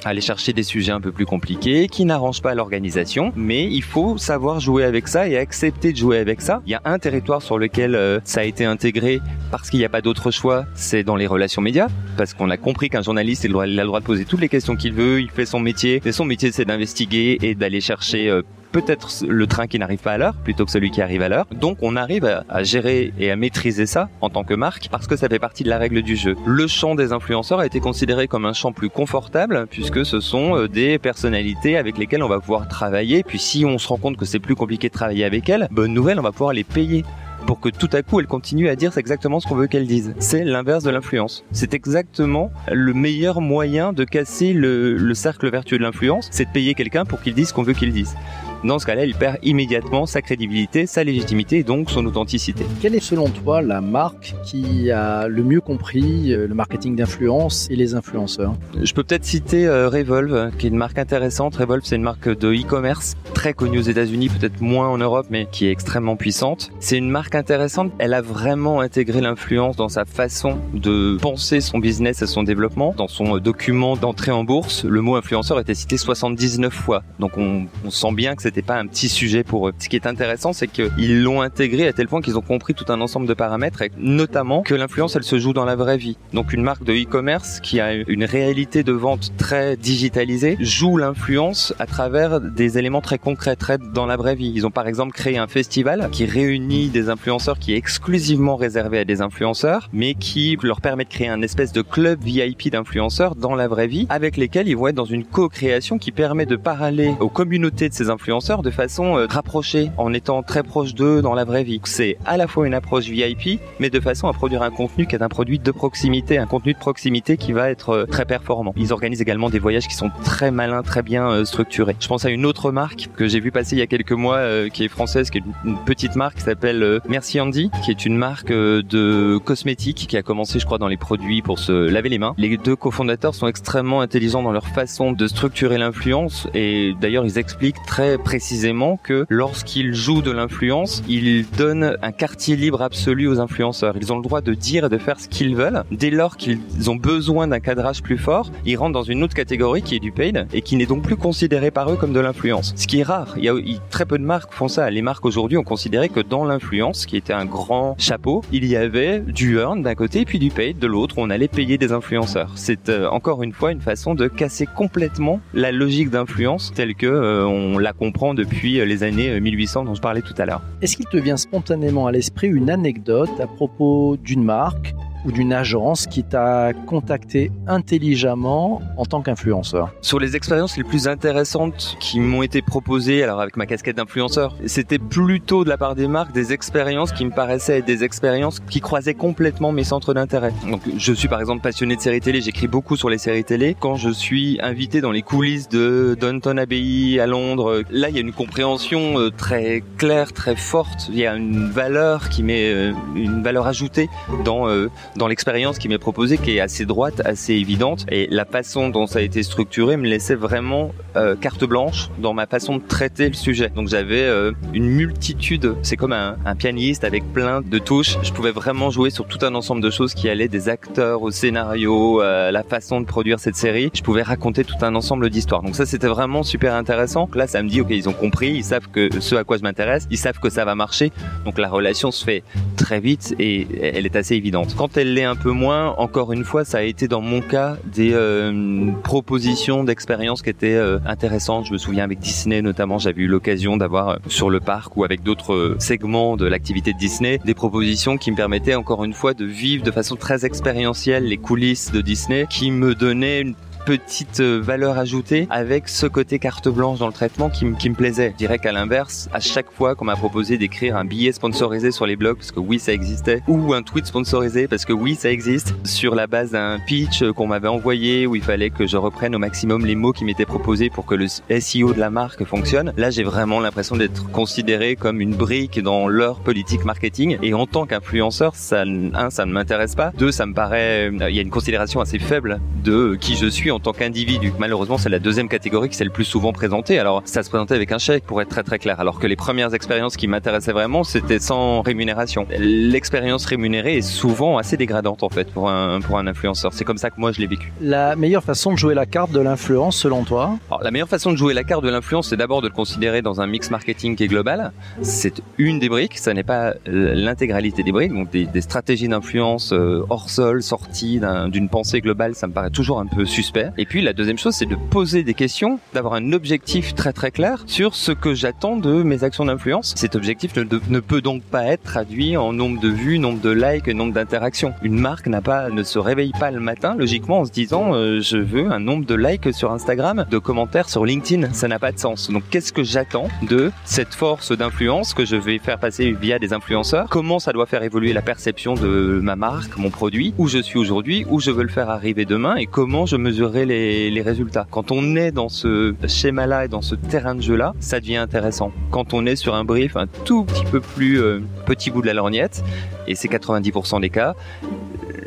aller 0.08 0.20
chercher 0.20 0.52
des 0.52 0.62
sujets 0.62 0.92
un 0.92 1.00
peu 1.00 1.12
plus 1.12 1.26
compliqués 1.26 1.88
qui 1.88 2.04
n'arrangent 2.04 2.42
pas 2.42 2.54
l'organisation, 2.54 3.32
mais 3.36 3.64
il 3.64 3.82
faut 3.82 4.18
savoir 4.18 4.60
jouer 4.60 4.84
avec 4.84 5.08
ça 5.08 5.28
et 5.28 5.36
accepter 5.36 5.92
de 5.92 5.96
jouer 5.96 6.18
avec 6.18 6.40
ça. 6.40 6.62
Il 6.66 6.72
y 6.72 6.74
a 6.74 6.82
un 6.84 6.98
territoire 6.98 7.42
sur 7.42 7.58
lequel 7.58 7.94
euh, 7.94 8.20
ça 8.24 8.40
a 8.40 8.44
été 8.44 8.64
intégré 8.64 9.20
parce 9.50 9.70
qu'il 9.70 9.78
n'y 9.78 9.84
a 9.84 9.88
pas 9.88 10.00
d'autre 10.00 10.30
choix, 10.30 10.66
c'est 10.74 11.02
dans 11.02 11.16
les 11.16 11.26
relations 11.26 11.62
médias, 11.62 11.88
parce 12.16 12.34
qu'on 12.34 12.50
a 12.50 12.56
compris 12.56 12.88
qu'un 12.90 13.02
journaliste 13.02 13.44
a 13.44 13.48
le 13.48 13.84
droit 13.84 14.00
de 14.00 14.04
poser 14.04 14.24
toutes 14.24 14.40
les 14.40 14.48
questions 14.48 14.76
qu'il 14.76 14.92
veut, 14.92 15.20
il 15.20 15.30
fait 15.30 15.46
son 15.46 15.60
métier, 15.60 16.02
et 16.04 16.12
son 16.12 16.24
métier 16.24 16.52
c'est 16.52 16.64
d'investiguer 16.64 17.38
et 17.42 17.54
d'aller 17.54 17.80
chercher 17.80 18.28
euh, 18.28 18.42
peut-être 18.72 19.08
le 19.26 19.46
train 19.46 19.66
qui 19.66 19.78
n'arrive 19.78 20.00
pas 20.00 20.12
à 20.12 20.18
l'heure 20.18 20.34
plutôt 20.34 20.64
que 20.64 20.70
celui 20.70 20.90
qui 20.90 21.02
arrive 21.02 21.22
à 21.22 21.28
l'heure. 21.28 21.46
Donc 21.52 21.78
on 21.82 21.96
arrive 21.96 22.24
à, 22.24 22.62
gérer 22.62 23.12
et 23.18 23.30
à 23.30 23.36
maîtriser 23.36 23.86
ça 23.86 24.08
en 24.20 24.30
tant 24.30 24.44
que 24.44 24.54
marque 24.54 24.88
parce 24.90 25.06
que 25.06 25.16
ça 25.16 25.28
fait 25.28 25.38
partie 25.38 25.64
de 25.64 25.68
la 25.68 25.78
règle 25.78 26.02
du 26.02 26.16
jeu. 26.16 26.36
Le 26.46 26.66
champ 26.66 26.94
des 26.94 27.12
influenceurs 27.12 27.60
a 27.60 27.66
été 27.66 27.80
considéré 27.80 28.28
comme 28.28 28.44
un 28.44 28.52
champ 28.52 28.72
plus 28.72 28.90
confortable 28.90 29.66
puisque 29.70 30.04
ce 30.04 30.20
sont 30.20 30.56
euh, 30.56 30.68
des 30.68 30.98
personnalités 30.98 31.76
avec 31.76 31.98
lesquelles 31.98 32.22
on 32.22 32.28
va 32.28 32.40
pouvoir 32.40 32.68
travailler. 32.68 33.22
Puis 33.22 33.38
si 33.38 33.64
on 33.64 33.78
se 33.78 33.88
rend 33.88 33.96
compte 33.96 34.16
que 34.16 34.24
c'est 34.24 34.38
plus 34.38 34.54
compliqué 34.54 34.88
de 34.88 34.92
travailler 34.92 35.24
avec 35.24 35.48
elles, 35.48 35.68
bonne 35.70 35.92
nouvelle, 35.92 36.18
on 36.18 36.22
va 36.22 36.32
pouvoir 36.32 36.52
les 36.52 36.64
payer 36.64 37.04
pour 37.46 37.60
que 37.60 37.68
tout 37.68 37.88
à 37.92 38.02
coup 38.02 38.20
elle 38.20 38.26
continue 38.26 38.68
à 38.68 38.76
dire 38.76 38.96
exactement 38.98 39.40
ce 39.40 39.46
qu'on 39.46 39.54
veut 39.54 39.68
qu'elle 39.68 39.86
dise. 39.86 40.14
C'est 40.18 40.44
l'inverse 40.44 40.84
de 40.84 40.90
l'influence. 40.90 41.44
C'est 41.52 41.74
exactement 41.74 42.50
le 42.70 42.92
meilleur 42.92 43.40
moyen 43.40 43.92
de 43.92 44.04
casser 44.04 44.52
le, 44.52 44.94
le 44.94 45.14
cercle 45.14 45.50
vertueux 45.50 45.78
de 45.78 45.82
l'influence, 45.82 46.28
c'est 46.30 46.46
de 46.46 46.50
payer 46.50 46.74
quelqu'un 46.74 47.04
pour 47.04 47.20
qu'il 47.22 47.34
dise 47.34 47.48
ce 47.48 47.54
qu'on 47.54 47.62
veut 47.62 47.74
qu'il 47.74 47.92
dise. 47.92 48.16
Dans 48.64 48.78
ce 48.78 48.86
cas-là, 48.86 49.04
il 49.04 49.14
perd 49.14 49.38
immédiatement 49.42 50.06
sa 50.06 50.20
crédibilité, 50.20 50.86
sa 50.86 51.04
légitimité 51.04 51.58
et 51.58 51.62
donc 51.62 51.90
son 51.90 52.04
authenticité. 52.06 52.64
Quelle 52.80 52.94
est 52.96 53.00
selon 53.00 53.28
toi 53.28 53.62
la 53.62 53.80
marque 53.80 54.34
qui 54.42 54.90
a 54.90 55.28
le 55.28 55.44
mieux 55.44 55.60
compris 55.60 56.32
euh, 56.32 56.48
le 56.48 56.54
marketing 56.54 56.96
d'influence 56.96 57.68
et 57.70 57.76
les 57.76 57.94
influenceurs? 57.94 58.54
Je 58.82 58.92
peux 58.92 59.04
peut-être 59.04 59.24
citer 59.24 59.66
euh, 59.66 59.88
Revolve, 59.88 60.50
qui 60.58 60.66
est 60.66 60.70
une 60.70 60.76
marque 60.76 60.98
intéressante. 60.98 61.56
Revolve, 61.56 61.82
c'est 61.84 61.96
une 61.96 62.02
marque 62.02 62.28
de 62.28 62.52
e-commerce 62.52 63.14
très 63.32 63.52
connue 63.52 63.78
aux 63.78 63.82
États-Unis, 63.82 64.28
peut-être 64.28 64.60
moins 64.60 64.88
en 64.88 64.98
Europe, 64.98 65.26
mais 65.30 65.46
qui 65.50 65.66
est 65.66 65.70
extrêmement 65.70 66.16
puissante. 66.16 66.70
C'est 66.80 66.98
une 66.98 67.10
marque 67.10 67.36
intéressante. 67.36 67.92
Elle 67.98 68.14
a 68.14 68.22
vraiment 68.22 68.80
intégré 68.80 69.20
l'influence 69.20 69.76
dans 69.76 69.88
sa 69.88 70.04
façon 70.04 70.58
de 70.74 71.16
penser 71.20 71.60
son 71.60 71.78
business 71.78 72.22
et 72.22 72.26
son 72.26 72.42
développement. 72.42 72.94
Dans 72.96 73.06
son 73.06 73.36
euh, 73.36 73.40
document 73.40 73.96
d'entrée 73.96 74.32
en 74.32 74.42
bourse, 74.42 74.84
le 74.84 75.00
mot 75.00 75.14
influenceur 75.14 75.60
était 75.60 75.74
cité 75.74 75.96
79 75.96 76.72
fois. 76.72 77.04
Donc 77.20 77.38
on, 77.38 77.66
on 77.84 77.90
sent 77.90 78.12
bien 78.12 78.34
que 78.34 78.42
c'était 78.48 78.62
pas 78.62 78.78
un 78.78 78.86
petit 78.86 79.10
sujet 79.10 79.44
pour 79.44 79.68
eux. 79.68 79.74
Ce 79.78 79.90
qui 79.90 79.96
est 79.96 80.06
intéressant, 80.06 80.54
c'est 80.54 80.68
qu'ils 80.68 81.22
l'ont 81.22 81.42
intégré 81.42 81.86
à 81.86 81.92
tel 81.92 82.08
point 82.08 82.22
qu'ils 82.22 82.38
ont 82.38 82.42
compris 82.42 82.72
tout 82.72 82.86
un 82.88 82.98
ensemble 83.02 83.26
de 83.26 83.34
paramètres, 83.34 83.82
et 83.82 83.92
notamment 83.98 84.62
que 84.62 84.74
l'influence, 84.74 85.16
elle 85.16 85.22
se 85.22 85.38
joue 85.38 85.52
dans 85.52 85.66
la 85.66 85.76
vraie 85.76 85.98
vie. 85.98 86.16
Donc 86.32 86.54
une 86.54 86.62
marque 86.62 86.82
de 86.82 86.94
e-commerce 86.94 87.60
qui 87.60 87.78
a 87.78 87.92
une 87.92 88.24
réalité 88.24 88.82
de 88.82 88.92
vente 88.92 89.36
très 89.36 89.76
digitalisée 89.76 90.56
joue 90.60 90.96
l'influence 90.96 91.74
à 91.78 91.84
travers 91.84 92.40
des 92.40 92.78
éléments 92.78 93.02
très 93.02 93.18
concrets, 93.18 93.54
très 93.54 93.76
dans 93.76 94.06
la 94.06 94.16
vraie 94.16 94.34
vie. 94.34 94.50
Ils 94.54 94.66
ont 94.66 94.70
par 94.70 94.88
exemple 94.88 95.12
créé 95.12 95.36
un 95.36 95.46
festival 95.46 96.08
qui 96.10 96.24
réunit 96.24 96.88
des 96.88 97.10
influenceurs 97.10 97.58
qui 97.58 97.74
est 97.74 97.76
exclusivement 97.76 98.56
réservé 98.56 99.00
à 99.00 99.04
des 99.04 99.20
influenceurs, 99.20 99.90
mais 99.92 100.14
qui 100.14 100.56
leur 100.62 100.80
permet 100.80 101.04
de 101.04 101.10
créer 101.10 101.28
un 101.28 101.42
espèce 101.42 101.72
de 101.72 101.82
club 101.82 102.22
VIP 102.22 102.70
d'influenceurs 102.70 103.34
dans 103.34 103.54
la 103.54 103.68
vraie 103.68 103.88
vie, 103.88 104.06
avec 104.08 104.38
lesquels 104.38 104.68
ils 104.68 104.76
vont 104.76 104.88
être 104.88 104.94
dans 104.94 105.04
une 105.04 105.24
co-création 105.24 105.98
qui 105.98 106.12
permet 106.12 106.46
de 106.46 106.56
parler 106.56 107.14
aux 107.20 107.28
communautés 107.28 107.90
de 107.90 107.94
ces 107.94 108.08
influenceurs 108.08 108.37
de 108.38 108.70
façon 108.70 109.16
euh, 109.16 109.26
rapprochée, 109.28 109.90
en 109.96 110.14
étant 110.14 110.44
très 110.44 110.62
proche 110.62 110.94
d'eux 110.94 111.20
dans 111.22 111.34
la 111.34 111.44
vraie 111.44 111.64
vie. 111.64 111.80
C'est 111.84 112.16
à 112.24 112.36
la 112.36 112.46
fois 112.46 112.68
une 112.68 112.74
approche 112.74 113.06
VIP, 113.06 113.60
mais 113.80 113.90
de 113.90 113.98
façon 113.98 114.28
à 114.28 114.32
produire 114.32 114.62
un 114.62 114.70
contenu 114.70 115.06
qui 115.06 115.16
est 115.16 115.22
un 115.22 115.28
produit 115.28 115.58
de 115.58 115.70
proximité, 115.72 116.38
un 116.38 116.46
contenu 116.46 116.72
de 116.72 116.78
proximité 116.78 117.36
qui 117.36 117.52
va 117.52 117.68
être 117.68 117.90
euh, 117.90 118.06
très 118.06 118.24
performant. 118.24 118.74
Ils 118.76 118.92
organisent 118.92 119.20
également 119.20 119.50
des 119.50 119.58
voyages 119.58 119.88
qui 119.88 119.94
sont 119.94 120.10
très 120.22 120.52
malins, 120.52 120.82
très 120.82 121.02
bien 121.02 121.28
euh, 121.28 121.44
structurés. 121.44 121.96
Je 121.98 122.06
pense 122.06 122.24
à 122.24 122.30
une 122.30 122.46
autre 122.46 122.70
marque 122.70 123.08
que 123.16 123.26
j'ai 123.26 123.40
vu 123.40 123.50
passer 123.50 123.74
il 123.74 123.80
y 123.80 123.82
a 123.82 123.88
quelques 123.88 124.12
mois, 124.12 124.68
qui 124.72 124.84
est 124.84 124.88
française, 124.88 125.30
qui 125.30 125.38
est 125.38 125.42
une 125.64 125.76
petite 125.84 126.14
marque 126.14 126.36
qui 126.36 126.42
s'appelle 126.42 127.00
Merci 127.08 127.40
Andy, 127.40 127.70
qui 127.84 127.90
est 127.90 128.06
une 128.06 128.16
marque 128.16 128.52
de 128.52 129.38
cosmétiques 129.44 130.06
qui 130.08 130.16
a 130.16 130.22
commencé, 130.22 130.60
je 130.60 130.64
crois, 130.64 130.78
dans 130.78 130.88
les 130.88 130.96
produits 130.96 131.42
pour 131.42 131.58
se 131.58 131.72
laver 131.72 132.08
les 132.08 132.18
mains. 132.18 132.34
Les 132.38 132.56
deux 132.56 132.76
cofondateurs 132.76 133.34
sont 133.34 133.48
extrêmement 133.48 134.00
intelligents 134.00 134.42
dans 134.42 134.52
leur 134.52 134.68
façon 134.68 135.12
de 135.12 135.26
structurer 135.26 135.78
l'influence 135.78 136.46
et 136.54 136.94
d'ailleurs 137.00 137.24
ils 137.24 137.38
expliquent 137.38 137.82
très 137.86 138.18
précisément 138.28 138.98
que 139.02 139.24
lorsqu'ils 139.30 139.94
jouent 139.94 140.20
de 140.20 140.30
l'influence, 140.30 141.02
ils 141.08 141.46
donnent 141.56 141.96
un 142.02 142.12
quartier 142.12 142.56
libre 142.56 142.82
absolu 142.82 143.26
aux 143.26 143.40
influenceurs. 143.40 143.94
Ils 143.98 144.12
ont 144.12 144.16
le 144.16 144.22
droit 144.22 144.42
de 144.42 144.52
dire 144.52 144.84
et 144.84 144.88
de 144.90 144.98
faire 144.98 145.18
ce 145.18 145.28
qu'ils 145.28 145.56
veulent. 145.56 145.82
Dès 145.90 146.10
lors 146.10 146.36
qu'ils 146.36 146.90
ont 146.90 146.96
besoin 146.96 147.48
d'un 147.48 147.58
cadrage 147.58 148.02
plus 148.02 148.18
fort, 148.18 148.50
ils 148.66 148.76
rentrent 148.76 148.92
dans 148.92 149.02
une 149.02 149.22
autre 149.22 149.32
catégorie 149.32 149.80
qui 149.80 149.96
est 149.96 149.98
du 149.98 150.12
paid 150.12 150.46
et 150.52 150.60
qui 150.60 150.76
n'est 150.76 150.84
donc 150.84 151.04
plus 151.04 151.16
considéré 151.16 151.70
par 151.70 151.90
eux 151.90 151.96
comme 151.96 152.12
de 152.12 152.20
l'influence. 152.20 152.74
Ce 152.76 152.86
qui 152.86 153.00
est 153.00 153.02
rare. 153.02 153.32
Il 153.38 153.44
y 153.44 153.48
a 153.48 153.54
très 153.88 154.04
peu 154.04 154.18
de 154.18 154.24
marques 154.24 154.52
font 154.52 154.68
ça. 154.68 154.90
Les 154.90 155.00
marques 155.00 155.24
aujourd'hui 155.24 155.56
ont 155.56 155.64
considéré 155.64 156.10
que 156.10 156.20
dans 156.20 156.44
l'influence, 156.44 157.06
qui 157.06 157.16
était 157.16 157.32
un 157.32 157.46
grand 157.46 157.94
chapeau, 157.96 158.44
il 158.52 158.66
y 158.66 158.76
avait 158.76 159.20
du 159.20 159.56
earn 159.56 159.82
d'un 159.82 159.94
côté 159.94 160.26
puis 160.26 160.38
du 160.38 160.50
paid 160.50 160.78
de 160.78 160.86
l'autre. 160.86 161.14
On 161.16 161.30
allait 161.30 161.48
payer 161.48 161.78
des 161.78 161.92
influenceurs. 161.92 162.52
C'est 162.56 162.90
euh, 162.90 163.08
encore 163.08 163.42
une 163.42 163.54
fois 163.54 163.72
une 163.72 163.80
façon 163.80 164.14
de 164.14 164.28
casser 164.28 164.66
complètement 164.66 165.40
la 165.54 165.72
logique 165.72 166.10
d'influence 166.10 166.74
telle 166.74 166.94
que 166.94 167.06
euh, 167.06 167.46
on 167.46 167.78
la 167.78 167.94
comprend 167.94 168.17
depuis 168.34 168.80
euh, 168.80 168.84
les 168.84 169.02
années 169.02 169.40
1800 169.40 169.82
euh, 169.82 169.84
dont 169.86 169.94
je 169.94 170.00
parlais 170.00 170.22
tout 170.22 170.34
à 170.38 170.46
l'heure. 170.46 170.62
Est-ce 170.82 170.96
qu'il 170.96 171.06
te 171.06 171.16
vient 171.16 171.36
spontanément 171.36 172.06
à 172.06 172.12
l'esprit 172.12 172.48
une 172.48 172.70
anecdote 172.70 173.40
à 173.40 173.46
propos 173.46 174.16
d'une 174.16 174.42
marque 174.42 174.94
d'une 175.32 175.52
agence 175.52 176.06
qui 176.06 176.24
t'a 176.24 176.72
contacté 176.86 177.50
intelligemment 177.66 178.82
en 178.96 179.04
tant 179.04 179.22
qu'influenceur 179.22 179.92
Sur 180.00 180.18
les 180.18 180.36
expériences 180.36 180.76
les 180.76 180.84
plus 180.84 181.08
intéressantes 181.08 181.96
qui 182.00 182.20
m'ont 182.20 182.42
été 182.42 182.62
proposées, 182.62 183.22
alors 183.22 183.40
avec 183.40 183.56
ma 183.56 183.66
casquette 183.66 183.96
d'influenceur, 183.96 184.54
c'était 184.66 184.98
plutôt 184.98 185.64
de 185.64 185.68
la 185.68 185.76
part 185.76 185.94
des 185.94 186.08
marques 186.08 186.32
des 186.32 186.52
expériences 186.52 187.12
qui 187.12 187.24
me 187.24 187.30
paraissaient 187.30 187.78
être 187.78 187.86
des 187.86 188.04
expériences 188.04 188.60
qui 188.60 188.80
croisaient 188.80 189.14
complètement 189.14 189.72
mes 189.72 189.84
centres 189.84 190.14
d'intérêt. 190.14 190.52
Donc 190.70 190.82
je 190.96 191.12
suis 191.12 191.28
par 191.28 191.40
exemple 191.40 191.62
passionné 191.62 191.96
de 191.96 192.00
séries 192.00 192.20
télé, 192.20 192.40
j'écris 192.40 192.68
beaucoup 192.68 192.96
sur 192.96 193.08
les 193.08 193.18
séries 193.18 193.44
télé. 193.44 193.76
Quand 193.78 193.96
je 193.96 194.10
suis 194.10 194.58
invité 194.62 195.00
dans 195.00 195.12
les 195.12 195.22
coulisses 195.22 195.68
de 195.68 196.16
Downton 196.20 196.58
Abbey 196.58 197.18
à 197.20 197.26
Londres, 197.26 197.82
là 197.90 198.08
il 198.08 198.14
y 198.14 198.18
a 198.18 198.20
une 198.20 198.32
compréhension 198.32 199.18
euh, 199.18 199.30
très 199.30 199.82
claire, 199.96 200.32
très 200.32 200.56
forte. 200.56 201.08
Il 201.10 201.18
y 201.18 201.26
a 201.26 201.34
une 201.34 201.70
valeur 201.70 202.28
qui 202.28 202.42
met 202.42 202.72
euh, 202.72 202.92
une 203.14 203.42
valeur 203.42 203.66
ajoutée 203.66 204.08
dans 204.44 204.68
euh, 204.68 204.90
dans 205.18 205.26
l'expérience 205.26 205.78
qui 205.78 205.88
m'est 205.88 205.98
proposée, 205.98 206.38
qui 206.38 206.56
est 206.56 206.60
assez 206.60 206.86
droite, 206.86 207.20
assez 207.24 207.54
évidente, 207.54 208.06
et 208.10 208.28
la 208.30 208.44
façon 208.44 208.88
dont 208.88 209.06
ça 209.06 209.18
a 209.18 209.22
été 209.22 209.42
structuré 209.42 209.96
me 209.96 210.08
laissait 210.08 210.36
vraiment 210.36 210.92
euh, 211.16 211.36
carte 211.36 211.64
blanche 211.64 212.08
dans 212.18 212.32
ma 212.32 212.46
façon 212.46 212.76
de 212.76 212.82
traiter 212.82 213.28
le 213.28 213.34
sujet. 213.34 213.70
Donc 213.74 213.88
j'avais 213.88 214.22
euh, 214.22 214.52
une 214.72 214.88
multitude, 214.88 215.74
c'est 215.82 215.96
comme 215.96 216.12
un, 216.12 216.36
pianiste 216.56 217.04
avec 217.04 217.24
plein 217.32 217.60
de 217.60 217.78
touches. 217.78 218.16
Je 218.22 218.32
pouvais 218.32 218.50
vraiment 218.50 218.90
jouer 218.90 219.10
sur 219.10 219.26
tout 219.26 219.44
un 219.44 219.54
ensemble 219.54 219.82
de 219.82 219.90
choses 219.90 220.14
qui 220.14 220.28
allaient 220.28 220.48
des 220.48 220.68
acteurs 220.68 221.22
au 221.22 221.30
scénario, 221.30 222.22
euh, 222.22 222.50
la 222.50 222.62
façon 222.62 223.00
de 223.00 223.06
produire 223.06 223.38
cette 223.38 223.56
série. 223.56 223.90
Je 223.94 224.02
pouvais 224.02 224.22
raconter 224.22 224.64
tout 224.64 224.74
un 224.82 224.94
ensemble 224.94 225.30
d'histoires. 225.30 225.62
Donc 225.62 225.76
ça 225.76 225.84
c'était 225.84 226.06
vraiment 226.06 226.42
super 226.42 226.74
intéressant. 226.74 227.28
Là 227.34 227.46
ça 227.46 227.62
me 227.62 227.68
dit 227.68 227.80
ok 227.80 227.88
ils 227.90 228.08
ont 228.08 228.12
compris, 228.12 228.50
ils 228.50 228.64
savent 228.64 228.88
que 228.88 229.08
ce 229.20 229.34
à 229.34 229.44
quoi 229.44 229.56
je 229.56 229.62
m'intéresse, 229.62 230.06
ils 230.10 230.18
savent 230.18 230.38
que 230.38 230.50
ça 230.50 230.64
va 230.64 230.74
marcher. 230.74 231.12
Donc 231.44 231.58
la 231.58 231.68
relation 231.68 232.10
se 232.10 232.24
fait 232.24 232.42
très 232.76 233.00
vite 233.00 233.34
et 233.38 233.66
elle 233.82 234.06
est 234.06 234.16
assez 234.16 234.34
évidente. 234.34 234.74
Quand 234.76 234.96
elle 234.98 235.14
l'est 235.14 235.24
un 235.24 235.36
peu 235.36 235.50
moins, 235.50 235.94
encore 235.96 236.32
une 236.32 236.44
fois, 236.44 236.64
ça 236.64 236.78
a 236.78 236.82
été 236.82 237.08
dans 237.08 237.20
mon 237.20 237.40
cas 237.40 237.76
des 237.84 238.12
euh, 238.12 238.90
propositions 239.02 239.84
d'expériences 239.84 240.42
qui 240.42 240.50
étaient 240.50 240.74
euh, 240.74 240.98
intéressantes. 241.06 241.66
Je 241.66 241.72
me 241.72 241.78
souviens 241.78 242.04
avec 242.04 242.18
Disney 242.18 242.60
notamment, 242.62 242.98
j'avais 242.98 243.22
eu 243.22 243.26
l'occasion 243.26 243.76
d'avoir 243.76 244.08
euh, 244.08 244.16
sur 244.26 244.50
le 244.50 244.60
parc 244.60 244.96
ou 244.96 245.04
avec 245.04 245.22
d'autres 245.22 245.76
segments 245.78 246.36
de 246.36 246.46
l'activité 246.46 246.92
de 246.92 246.98
Disney 246.98 247.38
des 247.44 247.54
propositions 247.54 248.18
qui 248.18 248.30
me 248.30 248.36
permettaient 248.36 248.74
encore 248.74 249.04
une 249.04 249.14
fois 249.14 249.34
de 249.34 249.44
vivre 249.44 249.84
de 249.84 249.90
façon 249.90 250.16
très 250.16 250.44
expérientielle 250.44 251.24
les 251.24 251.38
coulisses 251.38 251.92
de 251.92 252.00
Disney, 252.00 252.46
qui 252.50 252.70
me 252.70 252.94
donnaient 252.94 253.40
une 253.40 253.54
petite 253.88 254.40
euh, 254.40 254.60
valeur 254.62 254.98
ajoutée 254.98 255.46
avec 255.48 255.88
ce 255.88 256.06
côté 256.06 256.38
carte 256.38 256.68
blanche 256.68 256.98
dans 256.98 257.06
le 257.06 257.12
traitement 257.14 257.48
qui, 257.48 257.64
qui 257.78 257.88
me 257.88 257.94
plaisait. 257.94 258.32
Je 258.32 258.36
dirais 258.36 258.58
qu'à 258.58 258.70
l'inverse, 258.70 259.30
à 259.32 259.40
chaque 259.40 259.72
fois 259.72 259.94
qu'on 259.94 260.04
m'a 260.04 260.14
proposé 260.14 260.58
d'écrire 260.58 260.94
un 260.94 261.06
billet 261.06 261.32
sponsorisé 261.32 261.90
sur 261.90 262.04
les 262.04 262.14
blogs, 262.14 262.36
parce 262.36 262.52
que 262.52 262.60
oui, 262.60 262.78
ça 262.78 262.92
existait, 262.92 263.40
ou 263.48 263.72
un 263.72 263.80
tweet 263.80 264.04
sponsorisé, 264.04 264.68
parce 264.68 264.84
que 264.84 264.92
oui, 264.92 265.14
ça 265.14 265.30
existe, 265.30 265.74
sur 265.84 266.14
la 266.14 266.26
base 266.26 266.50
d'un 266.50 266.78
pitch 266.86 267.24
qu'on 267.32 267.46
m'avait 267.46 267.68
envoyé 267.68 268.26
où 268.26 268.36
il 268.36 268.42
fallait 268.42 268.68
que 268.68 268.86
je 268.86 268.98
reprenne 268.98 269.34
au 269.34 269.38
maximum 269.38 269.86
les 269.86 269.94
mots 269.94 270.12
qui 270.12 270.26
m'étaient 270.26 270.44
proposés 270.44 270.90
pour 270.90 271.06
que 271.06 271.14
le 271.14 271.26
SEO 271.26 271.94
de 271.94 271.98
la 271.98 272.10
marque 272.10 272.44
fonctionne. 272.44 272.92
Là, 272.98 273.08
j'ai 273.08 273.24
vraiment 273.24 273.58
l'impression 273.58 273.96
d'être 273.96 274.30
considéré 274.32 274.96
comme 274.96 275.22
une 275.22 275.34
brique 275.34 275.80
dans 275.80 276.08
leur 276.08 276.40
politique 276.40 276.84
marketing. 276.84 277.38
Et 277.42 277.54
en 277.54 277.66
tant 277.66 277.86
qu'influenceur, 277.86 278.54
ça, 278.54 278.82
un, 278.82 279.30
ça 279.30 279.46
ne 279.46 279.52
m'intéresse 279.52 279.94
pas. 279.94 280.12
Deux, 280.18 280.30
ça 280.30 280.44
me 280.44 280.52
paraît, 280.52 281.10
il 281.10 281.34
y 281.34 281.38
a 281.38 281.42
une 281.42 281.48
considération 281.48 282.02
assez 282.02 282.18
faible 282.18 282.60
de 282.84 283.16
qui 283.18 283.34
je 283.34 283.46
suis 283.46 283.70
en 283.70 283.77
tant 283.78 283.92
qu'individu. 283.92 284.52
Malheureusement, 284.58 284.98
c'est 284.98 285.08
la 285.08 285.18
deuxième 285.18 285.48
catégorie 285.48 285.88
qui 285.88 285.96
s'est 285.96 286.04
le 286.04 286.10
plus 286.10 286.24
souvent 286.24 286.52
présentée. 286.52 286.98
Alors, 286.98 287.22
ça 287.24 287.42
se 287.42 287.48
présentait 287.48 287.74
avec 287.74 287.92
un 287.92 287.98
chèque 287.98 288.24
pour 288.24 288.40
être 288.42 288.48
très 288.48 288.62
très 288.62 288.78
clair. 288.78 289.00
Alors 289.00 289.18
que 289.18 289.26
les 289.26 289.36
premières 289.36 289.74
expériences 289.74 290.16
qui 290.16 290.26
m'intéressaient 290.26 290.72
vraiment, 290.72 291.04
c'était 291.04 291.38
sans 291.38 291.82
rémunération. 291.82 292.46
L'expérience 292.58 293.44
rémunérée 293.46 293.98
est 293.98 294.02
souvent 294.02 294.58
assez 294.58 294.76
dégradante 294.76 295.22
en 295.22 295.28
fait 295.28 295.50
pour 295.50 295.70
un 295.70 296.00
pour 296.00 296.18
un 296.18 296.26
influenceur. 296.26 296.72
C'est 296.72 296.84
comme 296.84 296.98
ça 296.98 297.10
que 297.10 297.20
moi 297.20 297.32
je 297.32 297.40
l'ai 297.40 297.46
vécu. 297.46 297.72
La 297.80 298.16
meilleure 298.16 298.44
façon 298.44 298.72
de 298.72 298.78
jouer 298.78 298.94
la 298.94 299.06
carte 299.06 299.32
de 299.32 299.40
l'influence, 299.40 299.96
selon 299.96 300.24
toi? 300.24 300.58
Alors, 300.68 300.82
la 300.82 300.90
meilleure 300.90 301.08
façon 301.08 301.32
de 301.32 301.36
jouer 301.36 301.54
la 301.54 301.64
carte 301.64 301.84
de 301.84 301.90
l'influence, 301.90 302.28
c'est 302.28 302.36
d'abord 302.36 302.62
de 302.62 302.68
le 302.68 302.74
considérer 302.74 303.22
dans 303.22 303.40
un 303.40 303.46
mix 303.46 303.70
marketing 303.70 304.16
qui 304.16 304.24
est 304.24 304.28
global. 304.28 304.72
C'est 305.02 305.42
une 305.58 305.78
des 305.78 305.88
briques, 305.88 306.18
ça 306.18 306.34
n'est 306.34 306.42
pas 306.42 306.74
l'intégralité 306.86 307.82
des 307.82 307.92
briques. 307.92 308.12
Donc, 308.12 308.30
des, 308.30 308.46
des 308.46 308.60
stratégies 308.60 309.08
d'influence 309.08 309.72
euh, 309.72 310.04
hors 310.08 310.30
sol, 310.30 310.62
sorties 310.62 311.20
d'une 311.48 311.68
pensée 311.68 312.00
globale, 312.00 312.34
ça 312.34 312.46
me 312.46 312.52
paraît 312.52 312.70
toujours 312.70 313.00
un 313.00 313.06
peu 313.06 313.24
suspect. 313.24 313.67
Et 313.76 313.84
puis, 313.84 314.02
la 314.02 314.12
deuxième 314.12 314.38
chose, 314.38 314.54
c'est 314.54 314.66
de 314.66 314.76
poser 314.76 315.22
des 315.22 315.34
questions, 315.34 315.78
d'avoir 315.94 316.14
un 316.14 316.32
objectif 316.32 316.94
très 316.94 317.12
très 317.12 317.30
clair 317.30 317.64
sur 317.66 317.94
ce 317.94 318.12
que 318.12 318.34
j'attends 318.34 318.76
de 318.76 319.02
mes 319.02 319.24
actions 319.24 319.44
d'influence. 319.44 319.94
Cet 319.96 320.16
objectif 320.16 320.56
ne, 320.56 321.00
peut 321.00 321.20
donc 321.20 321.42
pas 321.42 321.64
être 321.64 321.82
traduit 321.82 322.36
en 322.36 322.52
nombre 322.52 322.80
de 322.80 322.88
vues, 322.88 323.18
nombre 323.18 323.40
de 323.40 323.50
likes, 323.50 323.88
nombre 323.88 324.12
d'interactions. 324.12 324.74
Une 324.82 324.98
marque 324.98 325.26
n'a 325.26 325.40
pas, 325.40 325.70
ne 325.70 325.82
se 325.82 325.98
réveille 325.98 326.32
pas 326.38 326.50
le 326.50 326.60
matin 326.60 326.94
logiquement 326.96 327.40
en 327.40 327.44
se 327.44 327.52
disant 327.52 327.94
euh, 327.94 328.20
je 328.20 328.38
veux 328.38 328.70
un 328.70 328.80
nombre 328.80 329.06
de 329.06 329.14
likes 329.14 329.52
sur 329.52 329.72
Instagram, 329.72 330.26
de 330.30 330.38
commentaires 330.38 330.88
sur 330.88 331.04
LinkedIn. 331.04 331.52
Ça 331.52 331.68
n'a 331.68 331.78
pas 331.78 331.92
de 331.92 331.98
sens. 331.98 332.30
Donc 332.30 332.44
qu'est-ce 332.50 332.72
que 332.72 332.82
j'attends 332.82 333.28
de 333.42 333.70
cette 333.84 334.14
force 334.14 334.52
d'influence 334.52 335.14
que 335.14 335.24
je 335.24 335.36
vais 335.36 335.58
faire 335.58 335.78
passer 335.78 336.12
via 336.12 336.38
des 336.38 336.52
influenceurs? 336.52 337.08
Comment 337.08 337.38
ça 337.38 337.52
doit 337.52 337.66
faire 337.66 337.82
évoluer 337.82 338.12
la 338.12 338.22
perception 338.22 338.74
de 338.74 339.20
ma 339.22 339.36
marque, 339.36 339.76
mon 339.76 339.90
produit, 339.90 340.34
où 340.38 340.48
je 340.48 340.58
suis 340.58 340.78
aujourd'hui, 340.78 341.26
où 341.28 341.40
je 341.40 341.50
veux 341.50 341.62
le 341.62 341.68
faire 341.68 341.90
arriver 341.90 342.24
demain? 342.24 342.56
Et 342.56 342.66
comment 342.66 343.06
je 343.06 343.16
mesurerai 343.16 343.57
les, 343.64 344.22
résultats. 344.22 344.66
Quand 344.70 344.90
on 344.90 345.16
est 345.16 345.30
dans 345.30 345.48
ce 345.48 345.94
schéma-là 346.06 346.64
et 346.64 346.68
dans 346.68 346.82
ce 346.82 346.94
terrain 346.94 347.34
de 347.34 347.40
jeu-là, 347.40 347.74
ça 347.80 348.00
devient 348.00 348.16
intéressant. 348.16 348.72
Quand 348.90 349.14
on 349.14 349.26
est 349.26 349.36
sur 349.36 349.54
un 349.54 349.64
brief 349.64 349.96
un 349.96 350.06
tout 350.06 350.44
petit 350.44 350.64
peu 350.64 350.80
plus 350.80 351.20
euh, 351.20 351.40
petit 351.66 351.90
bout 351.90 352.02
de 352.02 352.06
la 352.06 352.14
lorgnette, 352.14 352.64
et 353.06 353.14
c'est 353.14 353.28
90% 353.28 354.00
des 354.00 354.10
cas, 354.10 354.34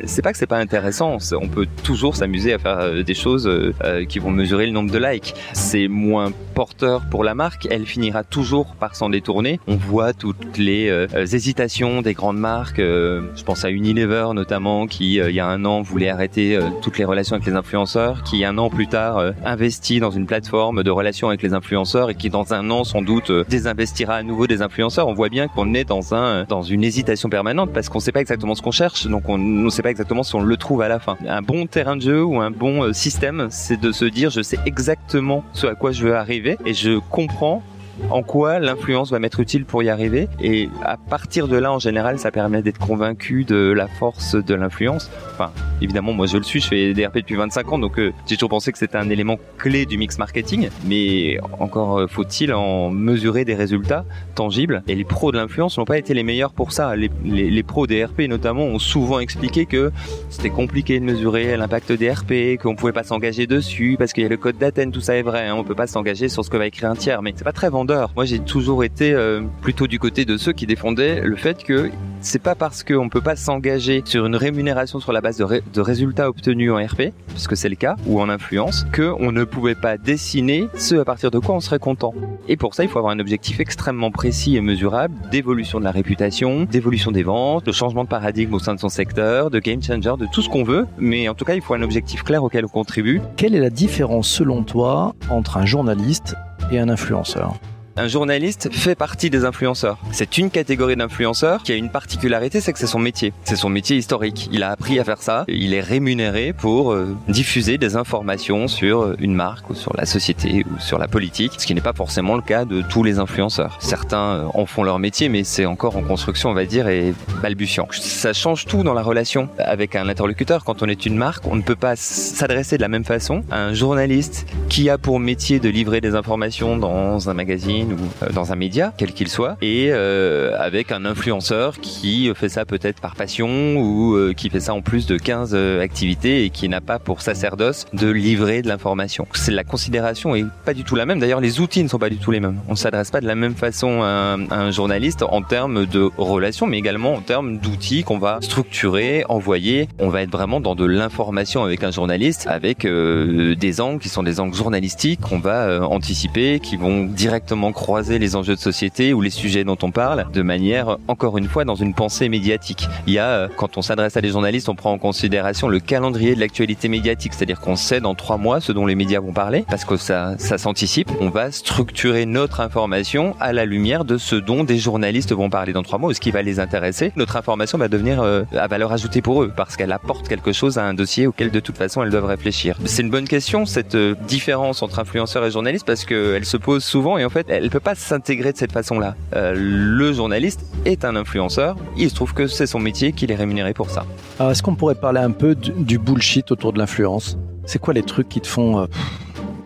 c'est 0.04 0.22
pas 0.22 0.32
que 0.32 0.38
c'est 0.38 0.46
pas 0.46 0.58
intéressant. 0.58 1.18
On 1.40 1.48
peut 1.48 1.66
toujours 1.82 2.16
s'amuser 2.16 2.52
à 2.52 2.58
faire 2.58 2.78
euh, 2.78 3.02
des 3.02 3.14
choses 3.14 3.46
euh, 3.48 4.04
qui 4.04 4.18
vont 4.18 4.30
mesurer 4.30 4.66
le 4.66 4.72
nombre 4.72 4.90
de 4.90 4.98
likes. 4.98 5.34
C'est 5.52 5.88
moins 5.88 6.32
porteur 6.52 7.02
pour 7.10 7.24
la 7.24 7.34
marque. 7.34 7.66
Elle 7.70 7.86
finira 7.86 8.24
toujours 8.24 8.74
par 8.76 8.94
s'en 8.96 9.10
détourner. 9.10 9.60
On 9.66 9.76
voit 9.76 10.12
toutes 10.12 10.58
les 10.58 11.06
hésitations 11.14 12.02
des 12.02 12.14
grandes 12.14 12.38
marques. 12.38 12.78
je 12.78 13.42
pense 13.44 13.64
à 13.64 13.70
Unilever 13.70 14.28
notamment, 14.34 14.86
qui 14.86 15.14
il 15.14 15.34
y 15.34 15.40
a 15.40 15.46
un 15.46 15.64
an 15.64 15.82
voulait 15.82 16.08
arrêter 16.08 16.58
toutes 16.82 16.98
les 16.98 17.04
relations 17.04 17.36
avec 17.36 17.46
les 17.46 17.54
influenceurs, 17.54 18.22
qui 18.22 18.44
un 18.44 18.58
an 18.58 18.70
plus 18.70 18.86
tard 18.86 19.32
investit 19.44 20.00
dans 20.00 20.10
une 20.10 20.26
plateforme 20.26 20.82
de 20.82 20.90
relations 20.90 21.28
avec 21.28 21.42
les 21.42 21.54
influenceurs 21.54 22.10
et 22.10 22.14
qui 22.14 22.30
dans 22.30 22.52
un 22.52 22.70
an 22.70 22.84
sans 22.84 23.02
doute 23.02 23.32
désinvestira 23.48 24.14
à 24.14 24.22
nouveau 24.22 24.46
des 24.46 24.62
influenceurs. 24.62 25.08
On 25.08 25.14
voit 25.14 25.28
bien 25.28 25.48
qu'on 25.48 25.74
est 25.74 25.84
dans 25.84 26.14
un 26.14 26.44
dans 26.44 26.62
une 26.62 26.84
hésitation 26.84 27.28
permanente 27.28 27.70
parce 27.72 27.88
qu'on 27.88 28.00
sait 28.00 28.12
pas 28.12 28.20
exactement 28.20 28.54
ce 28.54 28.62
qu'on 28.62 28.70
cherche, 28.70 29.06
donc 29.06 29.28
on 29.28 29.38
ne 29.38 29.70
sait 29.70 29.82
pas 29.82 29.90
exactement 29.90 30.22
si 30.22 30.34
on 30.34 30.42
le 30.42 30.56
trouve 30.56 30.82
à 30.82 30.88
la 30.88 30.98
fin. 30.98 31.16
Un 31.26 31.42
bon 31.42 31.66
terrain 31.66 31.96
de 31.96 32.02
jeu 32.02 32.22
ou 32.22 32.40
un 32.40 32.50
bon 32.50 32.84
euh, 32.84 32.92
système, 32.92 33.48
c'est 33.50 33.80
de 33.80 33.92
se 33.92 34.04
dire 34.04 34.30
je 34.30 34.42
sais 34.42 34.58
exactement 34.66 35.44
ce 35.52 35.66
à 35.66 35.74
quoi 35.74 35.92
je 35.92 36.04
veux 36.04 36.14
arriver 36.14 36.41
et 36.46 36.74
je 36.74 36.98
comprends 36.98 37.62
en 38.10 38.22
quoi 38.22 38.58
l'influence 38.58 39.10
va 39.10 39.18
m'être 39.18 39.40
utile 39.40 39.64
pour 39.64 39.82
y 39.82 39.88
arriver? 39.88 40.28
Et 40.40 40.68
à 40.82 40.96
partir 40.96 41.48
de 41.48 41.56
là, 41.56 41.72
en 41.72 41.78
général, 41.78 42.18
ça 42.18 42.30
permet 42.30 42.62
d'être 42.62 42.78
convaincu 42.78 43.44
de 43.44 43.72
la 43.72 43.86
force 43.86 44.34
de 44.34 44.54
l'influence. 44.54 45.10
Enfin, 45.32 45.50
évidemment, 45.80 46.12
moi 46.12 46.26
je 46.26 46.36
le 46.36 46.42
suis, 46.42 46.60
je 46.60 46.68
fais 46.68 46.94
des 46.94 47.06
RP 47.06 47.18
depuis 47.18 47.36
25 47.36 47.72
ans, 47.72 47.78
donc 47.78 47.98
euh, 47.98 48.12
j'ai 48.26 48.36
toujours 48.36 48.50
pensé 48.50 48.72
que 48.72 48.78
c'était 48.78 48.96
un 48.96 49.10
élément 49.10 49.38
clé 49.58 49.86
du 49.86 49.98
mix 49.98 50.18
marketing. 50.18 50.68
Mais 50.86 51.38
encore 51.58 52.00
euh, 52.00 52.06
faut-il 52.06 52.52
en 52.52 52.90
mesurer 52.90 53.44
des 53.44 53.54
résultats 53.54 54.04
tangibles? 54.34 54.82
Et 54.88 54.94
les 54.94 55.04
pros 55.04 55.32
de 55.32 55.38
l'influence 55.38 55.78
n'ont 55.78 55.84
pas 55.84 55.98
été 55.98 56.14
les 56.14 56.22
meilleurs 56.22 56.52
pour 56.52 56.72
ça. 56.72 56.94
Les, 56.96 57.62
pros 57.62 57.86
des 57.86 58.04
RP 58.04 58.22
notamment 58.22 58.64
ont 58.64 58.78
souvent 58.78 59.20
expliqué 59.20 59.66
que 59.66 59.92
c'était 60.30 60.50
compliqué 60.50 60.98
de 60.98 61.04
mesurer 61.04 61.56
l'impact 61.56 61.92
des 61.92 62.10
RP, 62.10 62.60
qu'on 62.60 62.74
pouvait 62.74 62.92
pas 62.92 63.04
s'engager 63.04 63.46
dessus 63.46 63.96
parce 63.98 64.12
qu'il 64.12 64.22
y 64.22 64.26
a 64.26 64.28
le 64.28 64.36
code 64.36 64.58
d'Athènes, 64.58 64.92
tout 64.92 65.00
ça 65.00 65.16
est 65.16 65.22
vrai. 65.22 65.48
Hein, 65.48 65.54
on 65.56 65.64
peut 65.64 65.74
pas 65.74 65.86
s'engager 65.86 66.28
sur 66.28 66.44
ce 66.44 66.50
que 66.50 66.56
va 66.56 66.66
écrire 66.66 66.90
un 66.90 66.96
tiers, 66.96 67.22
mais 67.22 67.32
c'est 67.36 67.44
pas 67.44 67.52
très 67.52 67.68
vendeur 67.68 67.81
moi, 68.14 68.24
j'ai 68.24 68.38
toujours 68.38 68.84
été 68.84 69.12
euh, 69.12 69.42
plutôt 69.60 69.86
du 69.86 69.98
côté 69.98 70.24
de 70.24 70.36
ceux 70.36 70.52
qui 70.52 70.66
défendaient 70.66 71.20
le 71.20 71.36
fait 71.36 71.62
que 71.64 71.90
c'est 72.20 72.40
pas 72.40 72.54
parce 72.54 72.84
qu'on 72.84 73.08
peut 73.08 73.20
pas 73.20 73.34
s'engager 73.34 74.02
sur 74.04 74.26
une 74.26 74.36
rémunération 74.36 75.00
sur 75.00 75.12
la 75.12 75.20
base 75.20 75.38
de, 75.38 75.80
résultats 75.80 76.28
obtenus 76.28 76.70
en 76.70 76.76
RP, 76.76 77.12
puisque 77.28 77.56
c'est 77.56 77.68
le 77.68 77.74
cas, 77.74 77.96
ou 78.06 78.20
en 78.20 78.28
influence, 78.28 78.86
qu'on 78.94 79.32
ne 79.32 79.44
pouvait 79.44 79.74
pas 79.74 79.98
dessiner 79.98 80.68
ce 80.74 80.94
à 80.94 81.04
partir 81.04 81.30
de 81.30 81.38
quoi 81.38 81.56
on 81.56 81.60
serait 81.60 81.80
content. 81.80 82.14
Et 82.48 82.56
pour 82.56 82.74
ça, 82.74 82.84
il 82.84 82.88
faut 82.88 82.98
avoir 82.98 83.12
un 83.12 83.18
objectif 83.18 83.60
extrêmement 83.60 84.10
précis 84.10 84.56
et 84.56 84.60
mesurable 84.60 85.14
d'évolution 85.30 85.80
de 85.80 85.84
la 85.84 85.90
réputation, 85.90 86.64
d'évolution 86.64 87.10
des 87.10 87.22
ventes, 87.22 87.66
de 87.66 87.72
changement 87.72 88.04
de 88.04 88.08
paradigme 88.08 88.54
au 88.54 88.58
sein 88.58 88.74
de 88.74 88.80
son 88.80 88.88
secteur, 88.88 89.50
de 89.50 89.58
game 89.58 89.82
changer, 89.82 90.14
de 90.18 90.26
tout 90.32 90.42
ce 90.42 90.48
qu'on 90.48 90.64
veut. 90.64 90.86
Mais 90.98 91.28
en 91.28 91.34
tout 91.34 91.44
cas, 91.44 91.54
il 91.54 91.60
faut 91.60 91.74
un 91.74 91.82
objectif 91.82 92.22
clair 92.22 92.44
auquel 92.44 92.64
on 92.64 92.68
contribue. 92.68 93.20
Quelle 93.36 93.54
est 93.54 93.60
la 93.60 93.70
différence 93.70 94.28
selon 94.28 94.62
toi 94.62 95.14
entre 95.30 95.56
un 95.56 95.66
journaliste 95.66 96.36
et 96.70 96.78
un 96.78 96.88
influenceur? 96.88 97.54
Un 97.96 98.08
journaliste 98.08 98.72
fait 98.72 98.94
partie 98.94 99.28
des 99.28 99.44
influenceurs. 99.44 99.98
C'est 100.12 100.38
une 100.38 100.50
catégorie 100.50 100.96
d'influenceurs 100.96 101.62
qui 101.62 101.72
a 101.72 101.76
une 101.76 101.90
particularité, 101.90 102.60
c'est 102.60 102.72
que 102.72 102.78
c'est 102.78 102.86
son 102.86 102.98
métier. 102.98 103.32
C'est 103.44 103.56
son 103.56 103.68
métier 103.68 103.96
historique. 103.96 104.48
Il 104.52 104.62
a 104.62 104.70
appris 104.70 104.98
à 104.98 105.04
faire 105.04 105.20
ça. 105.20 105.44
Il 105.48 105.74
est 105.74 105.80
rémunéré 105.80 106.52
pour 106.52 106.92
euh, 106.92 107.14
diffuser 107.28 107.78
des 107.78 107.96
informations 107.96 108.68
sur 108.68 109.02
euh, 109.02 109.16
une 109.18 109.34
marque 109.34 109.68
ou 109.70 109.74
sur 109.74 109.94
la 109.96 110.06
société 110.06 110.64
ou 110.70 110.80
sur 110.80 110.98
la 110.98 111.08
politique, 111.08 111.52
ce 111.58 111.66
qui 111.66 111.74
n'est 111.74 111.80
pas 111.80 111.92
forcément 111.92 112.36
le 112.36 112.42
cas 112.42 112.64
de 112.64 112.82
tous 112.82 113.02
les 113.02 113.18
influenceurs. 113.18 113.76
Certains 113.80 114.36
euh, 114.36 114.46
en 114.54 114.66
font 114.66 114.84
leur 114.84 114.98
métier, 114.98 115.28
mais 115.28 115.44
c'est 115.44 115.66
encore 115.66 115.96
en 115.96 116.02
construction, 116.02 116.50
on 116.50 116.54
va 116.54 116.64
dire, 116.64 116.88
et 116.88 117.12
balbutiant. 117.42 117.88
Ça 117.90 118.32
change 118.32 118.64
tout 118.64 118.82
dans 118.82 118.94
la 118.94 119.02
relation 119.02 119.48
avec 119.58 119.96
un 119.96 120.08
interlocuteur. 120.08 120.64
Quand 120.64 120.82
on 120.82 120.86
est 120.86 121.04
une 121.04 121.16
marque, 121.16 121.46
on 121.46 121.56
ne 121.56 121.62
peut 121.62 121.76
pas 121.76 121.96
s'adresser 121.96 122.76
de 122.76 122.82
la 122.82 122.88
même 122.88 123.04
façon 123.04 123.42
à 123.50 123.58
un 123.58 123.74
journaliste 123.74 124.46
qui 124.68 124.88
a 124.88 124.96
pour 124.96 125.20
métier 125.20 125.60
de 125.60 125.68
livrer 125.68 126.00
des 126.00 126.14
informations 126.14 126.76
dans 126.76 127.28
un 127.28 127.34
magazine 127.34 127.81
ou 127.90 128.24
euh, 128.24 128.30
dans 128.32 128.52
un 128.52 128.56
média, 128.56 128.92
quel 128.96 129.12
qu'il 129.12 129.28
soit, 129.28 129.56
et 129.62 129.88
euh, 129.90 130.56
avec 130.58 130.92
un 130.92 131.04
influenceur 131.04 131.78
qui 131.80 132.30
fait 132.34 132.48
ça 132.48 132.64
peut-être 132.64 133.00
par 133.00 133.14
passion 133.14 133.76
ou 133.76 134.14
euh, 134.14 134.32
qui 134.32 134.50
fait 134.50 134.60
ça 134.60 134.74
en 134.74 134.82
plus 134.82 135.06
de 135.06 135.16
15 135.16 135.54
activités 135.80 136.44
et 136.44 136.50
qui 136.50 136.68
n'a 136.68 136.80
pas 136.80 136.98
pour 136.98 137.22
sacerdoce 137.22 137.86
de 137.92 138.08
livrer 138.08 138.62
de 138.62 138.68
l'information. 138.68 139.26
C'est 139.34 139.52
la 139.52 139.64
considération 139.64 140.34
est 140.34 140.44
pas 140.64 140.74
du 140.74 140.84
tout 140.84 140.96
la 140.96 141.06
même. 141.06 141.18
D'ailleurs, 141.18 141.40
les 141.40 141.60
outils 141.60 141.82
ne 141.82 141.88
sont 141.88 141.98
pas 141.98 142.10
du 142.10 142.18
tout 142.18 142.30
les 142.30 142.40
mêmes. 142.40 142.58
On 142.68 142.74
s'adresse 142.74 143.10
pas 143.10 143.20
de 143.20 143.26
la 143.26 143.34
même 143.34 143.54
façon 143.54 144.02
à 144.02 144.36
un, 144.50 144.70
journaliste 144.70 145.22
en 145.22 145.42
termes 145.42 145.86
de 145.86 146.10
relations, 146.16 146.66
mais 146.66 146.78
également 146.78 147.14
en 147.14 147.20
termes 147.20 147.58
d'outils 147.58 148.04
qu'on 148.04 148.18
va 148.18 148.38
structurer, 148.40 149.24
envoyer. 149.28 149.88
On 149.98 150.08
va 150.08 150.22
être 150.22 150.30
vraiment 150.30 150.60
dans 150.60 150.74
de 150.74 150.84
l'information 150.84 151.62
avec 151.62 151.84
un 151.84 151.90
journaliste, 151.90 152.46
avec 152.48 152.86
des 152.86 153.80
angles 153.80 154.00
qui 154.00 154.08
sont 154.08 154.22
des 154.22 154.40
angles 154.40 154.54
journalistiques 154.54 155.20
qu'on 155.20 155.38
va 155.38 155.86
anticiper, 155.86 156.60
qui 156.60 156.76
vont 156.76 157.04
directement 157.04 157.71
croiser 157.72 158.18
les 158.18 158.36
enjeux 158.36 158.54
de 158.54 158.60
société 158.60 159.12
ou 159.12 159.20
les 159.20 159.30
sujets 159.30 159.64
dont 159.64 159.78
on 159.82 159.90
parle 159.90 160.26
de 160.32 160.42
manière, 160.42 160.98
encore 161.08 161.38
une 161.38 161.48
fois, 161.48 161.64
dans 161.64 161.74
une 161.74 161.94
pensée 161.94 162.28
médiatique. 162.28 162.88
Il 163.06 163.12
y 163.12 163.18
a, 163.18 163.26
euh, 163.26 163.48
quand 163.56 163.76
on 163.76 163.82
s'adresse 163.82 164.16
à 164.16 164.20
des 164.20 164.30
journalistes, 164.30 164.68
on 164.68 164.74
prend 164.74 164.92
en 164.92 164.98
considération 164.98 165.68
le 165.68 165.80
calendrier 165.80 166.34
de 166.34 166.40
l'actualité 166.40 166.88
médiatique, 166.88 167.34
c'est-à-dire 167.34 167.60
qu'on 167.60 167.76
sait 167.76 168.00
dans 168.00 168.14
trois 168.14 168.36
mois 168.36 168.60
ce 168.60 168.72
dont 168.72 168.86
les 168.86 168.94
médias 168.94 169.20
vont 169.20 169.32
parler, 169.32 169.64
parce 169.68 169.84
que 169.84 169.96
ça, 169.96 170.34
ça 170.38 170.58
s'anticipe. 170.58 171.10
On 171.20 171.30
va 171.30 171.50
structurer 171.50 172.26
notre 172.26 172.60
information 172.60 173.36
à 173.40 173.52
la 173.52 173.64
lumière 173.64 174.04
de 174.04 174.16
ce 174.18 174.36
dont 174.36 174.64
des 174.64 174.78
journalistes 174.78 175.32
vont 175.32 175.50
parler 175.50 175.72
dans 175.72 175.82
trois 175.82 175.98
mois 175.98 176.10
ou 176.10 176.14
ce 176.14 176.20
qui 176.20 176.30
va 176.30 176.42
les 176.42 176.60
intéresser. 176.60 177.12
Notre 177.16 177.36
information 177.36 177.78
va 177.78 177.88
devenir 177.88 178.22
euh, 178.22 178.44
à 178.56 178.66
valeur 178.66 178.92
ajoutée 178.92 179.22
pour 179.22 179.42
eux, 179.42 179.52
parce 179.54 179.76
qu'elle 179.76 179.92
apporte 179.92 180.28
quelque 180.28 180.52
chose 180.52 180.78
à 180.78 180.84
un 180.84 180.94
dossier 180.94 181.26
auquel 181.26 181.50
de 181.50 181.60
toute 181.60 181.76
façon 181.76 182.02
elles 182.02 182.10
doivent 182.10 182.26
réfléchir. 182.26 182.76
C'est 182.84 183.02
une 183.02 183.10
bonne 183.10 183.28
question, 183.28 183.66
cette 183.66 183.94
euh, 183.94 184.14
différence 184.26 184.82
entre 184.82 184.98
influenceurs 184.98 185.44
et 185.44 185.50
journalistes, 185.50 185.86
parce 185.86 186.04
qu'elle 186.04 186.44
se 186.44 186.56
pose 186.56 186.84
souvent 186.84 187.18
et 187.18 187.24
en 187.24 187.30
fait, 187.30 187.46
elle 187.48 187.61
peut 187.68 187.80
pas 187.80 187.94
s'intégrer 187.94 188.52
de 188.52 188.56
cette 188.58 188.72
façon-là. 188.72 189.14
Euh, 189.34 189.54
le 189.56 190.12
journaliste 190.12 190.64
est 190.84 191.04
un 191.04 191.16
influenceur. 191.16 191.76
Il 191.96 192.10
se 192.10 192.14
trouve 192.14 192.34
que 192.34 192.46
c'est 192.46 192.66
son 192.66 192.78
métier 192.78 193.12
qu'il 193.12 193.30
est 193.30 193.36
rémunéré 193.36 193.74
pour 193.74 193.90
ça. 193.90 194.04
Alors, 194.38 194.52
est-ce 194.52 194.62
qu'on 194.62 194.74
pourrait 194.74 194.94
parler 194.94 195.20
un 195.20 195.30
peu 195.30 195.54
du, 195.54 195.98
bullshit 195.98 196.50
autour 196.50 196.72
de 196.72 196.78
l'influence? 196.78 197.38
C'est 197.66 197.78
quoi 197.78 197.94
les 197.94 198.02
trucs 198.02 198.28
qui 198.28 198.40
te 198.40 198.48
font 198.48 198.80
euh, 198.80 198.86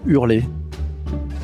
hurler? 0.06 0.44